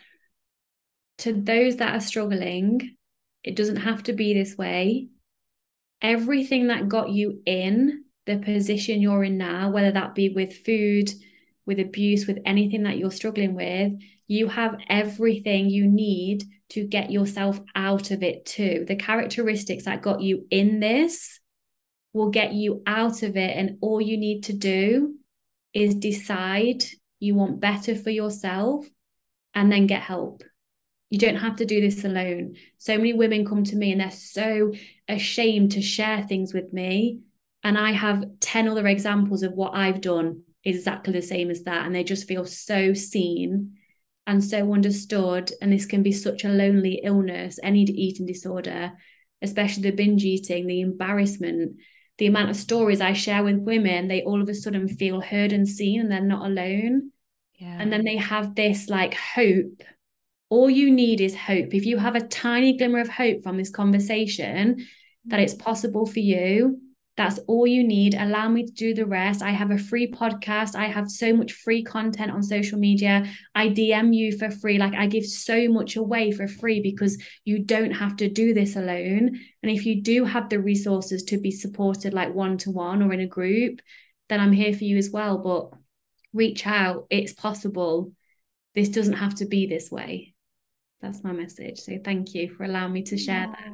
[1.19, 2.95] to those that are struggling,
[3.43, 5.09] it doesn't have to be this way.
[6.01, 11.09] Everything that got you in the position you're in now, whether that be with food,
[11.65, 13.93] with abuse, with anything that you're struggling with,
[14.27, 18.85] you have everything you need to get yourself out of it too.
[18.87, 21.39] The characteristics that got you in this
[22.13, 23.57] will get you out of it.
[23.57, 25.15] And all you need to do
[25.73, 26.83] is decide
[27.19, 28.85] you want better for yourself
[29.55, 30.43] and then get help.
[31.09, 32.57] You don't have to do this alone.
[32.77, 34.73] So many women come to me and they're so
[35.07, 37.21] ashamed to share things with me
[37.63, 41.85] and I have 10 other examples of what I've done exactly the same as that.
[41.85, 43.77] And they just feel so seen
[44.25, 45.51] and so understood.
[45.61, 48.93] And this can be such a lonely illness, any eating disorder,
[49.41, 51.77] especially the binge eating, the embarrassment,
[52.17, 55.51] the amount of stories I share with women, they all of a sudden feel heard
[55.51, 57.11] and seen and they're not alone.
[57.55, 57.77] Yeah.
[57.79, 59.83] And then they have this like hope.
[60.49, 61.73] All you need is hope.
[61.73, 64.85] If you have a tiny glimmer of hope from this conversation
[65.25, 65.43] that mm.
[65.43, 66.81] it's possible for you,
[67.19, 68.15] that's all you need.
[68.15, 69.41] Allow me to do the rest.
[69.41, 70.73] I have a free podcast.
[70.73, 73.25] I have so much free content on social media.
[73.53, 74.77] I DM you for free.
[74.77, 78.77] Like I give so much away for free because you don't have to do this
[78.77, 79.37] alone.
[79.61, 83.11] And if you do have the resources to be supported, like one to one or
[83.11, 83.81] in a group,
[84.29, 85.39] then I'm here for you as well.
[85.39, 85.77] But
[86.31, 87.05] reach out.
[87.09, 88.13] It's possible.
[88.75, 90.35] This doesn't have to be this way.
[91.01, 91.79] That's my message.
[91.79, 93.73] So thank you for allowing me to share that.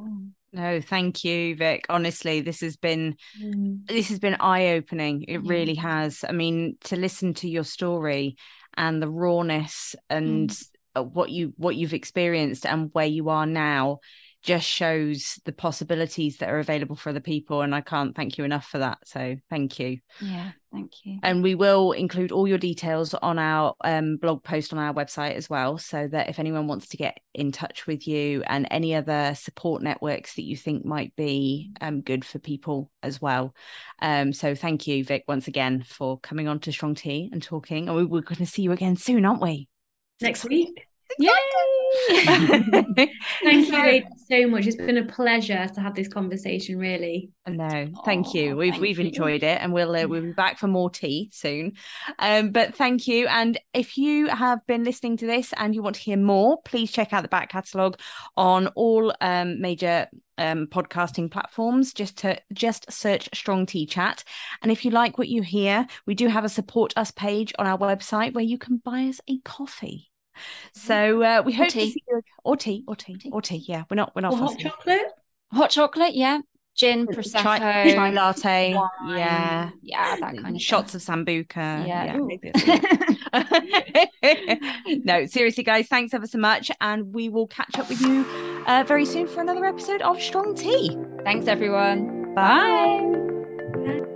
[0.56, 1.84] No, thank you, Vic.
[1.90, 3.86] Honestly, this has been mm.
[3.86, 5.24] this has been eye-opening.
[5.28, 6.24] It really has.
[6.26, 8.38] I mean, to listen to your story
[8.74, 11.12] and the rawness and mm.
[11.12, 13.98] what you what you've experienced and where you are now
[14.42, 18.44] just shows the possibilities that are available for other people and i can't thank you
[18.44, 21.18] enough for that so thank you yeah thank you.
[21.22, 25.34] And we will include all your details on our um, blog post on our website
[25.34, 28.94] as well so that if anyone wants to get in touch with you and any
[28.94, 33.54] other support networks that you think might be um, good for people as well.
[34.00, 37.88] Um, so thank you vic once again for coming on to strong tea and talking
[37.88, 39.68] and we, we're going to see you again soon aren't we?
[40.20, 40.85] Next week
[41.18, 41.32] Yay!
[42.94, 44.66] thank you so much.
[44.66, 46.78] It's been a pleasure to have this conversation.
[46.78, 47.30] Really.
[47.48, 48.56] No, thank you.
[48.56, 49.06] We've thank we've you.
[49.06, 51.72] enjoyed it, and we'll uh, we'll be back for more tea soon.
[52.18, 53.26] Um, but thank you.
[53.28, 56.90] And if you have been listening to this and you want to hear more, please
[56.90, 57.98] check out the back catalogue
[58.36, 61.92] on all um, major um, podcasting platforms.
[61.92, 64.24] Just to just search Strong Tea Chat.
[64.62, 67.66] And if you like what you hear, we do have a support us page on
[67.66, 70.10] our website where you can buy us a coffee.
[70.72, 71.86] So uh, we hope tea.
[71.86, 73.64] to see you or tea or tea or tea.
[73.66, 75.12] Yeah, we're not we're not hot chocolate.
[75.52, 76.40] Hot chocolate, yeah.
[76.76, 79.18] gin, prosecco, chai, chai latte, wine.
[79.18, 81.86] yeah, yeah, that kind of shots of sambuca.
[81.86, 82.18] Yeah.
[83.32, 84.98] yeah.
[85.04, 88.24] no, seriously, guys, thanks ever so much, and we will catch up with you
[88.66, 90.96] uh, very soon for another episode of Strong Tea.
[91.24, 92.34] Thanks, everyone.
[92.34, 94.12] Bye.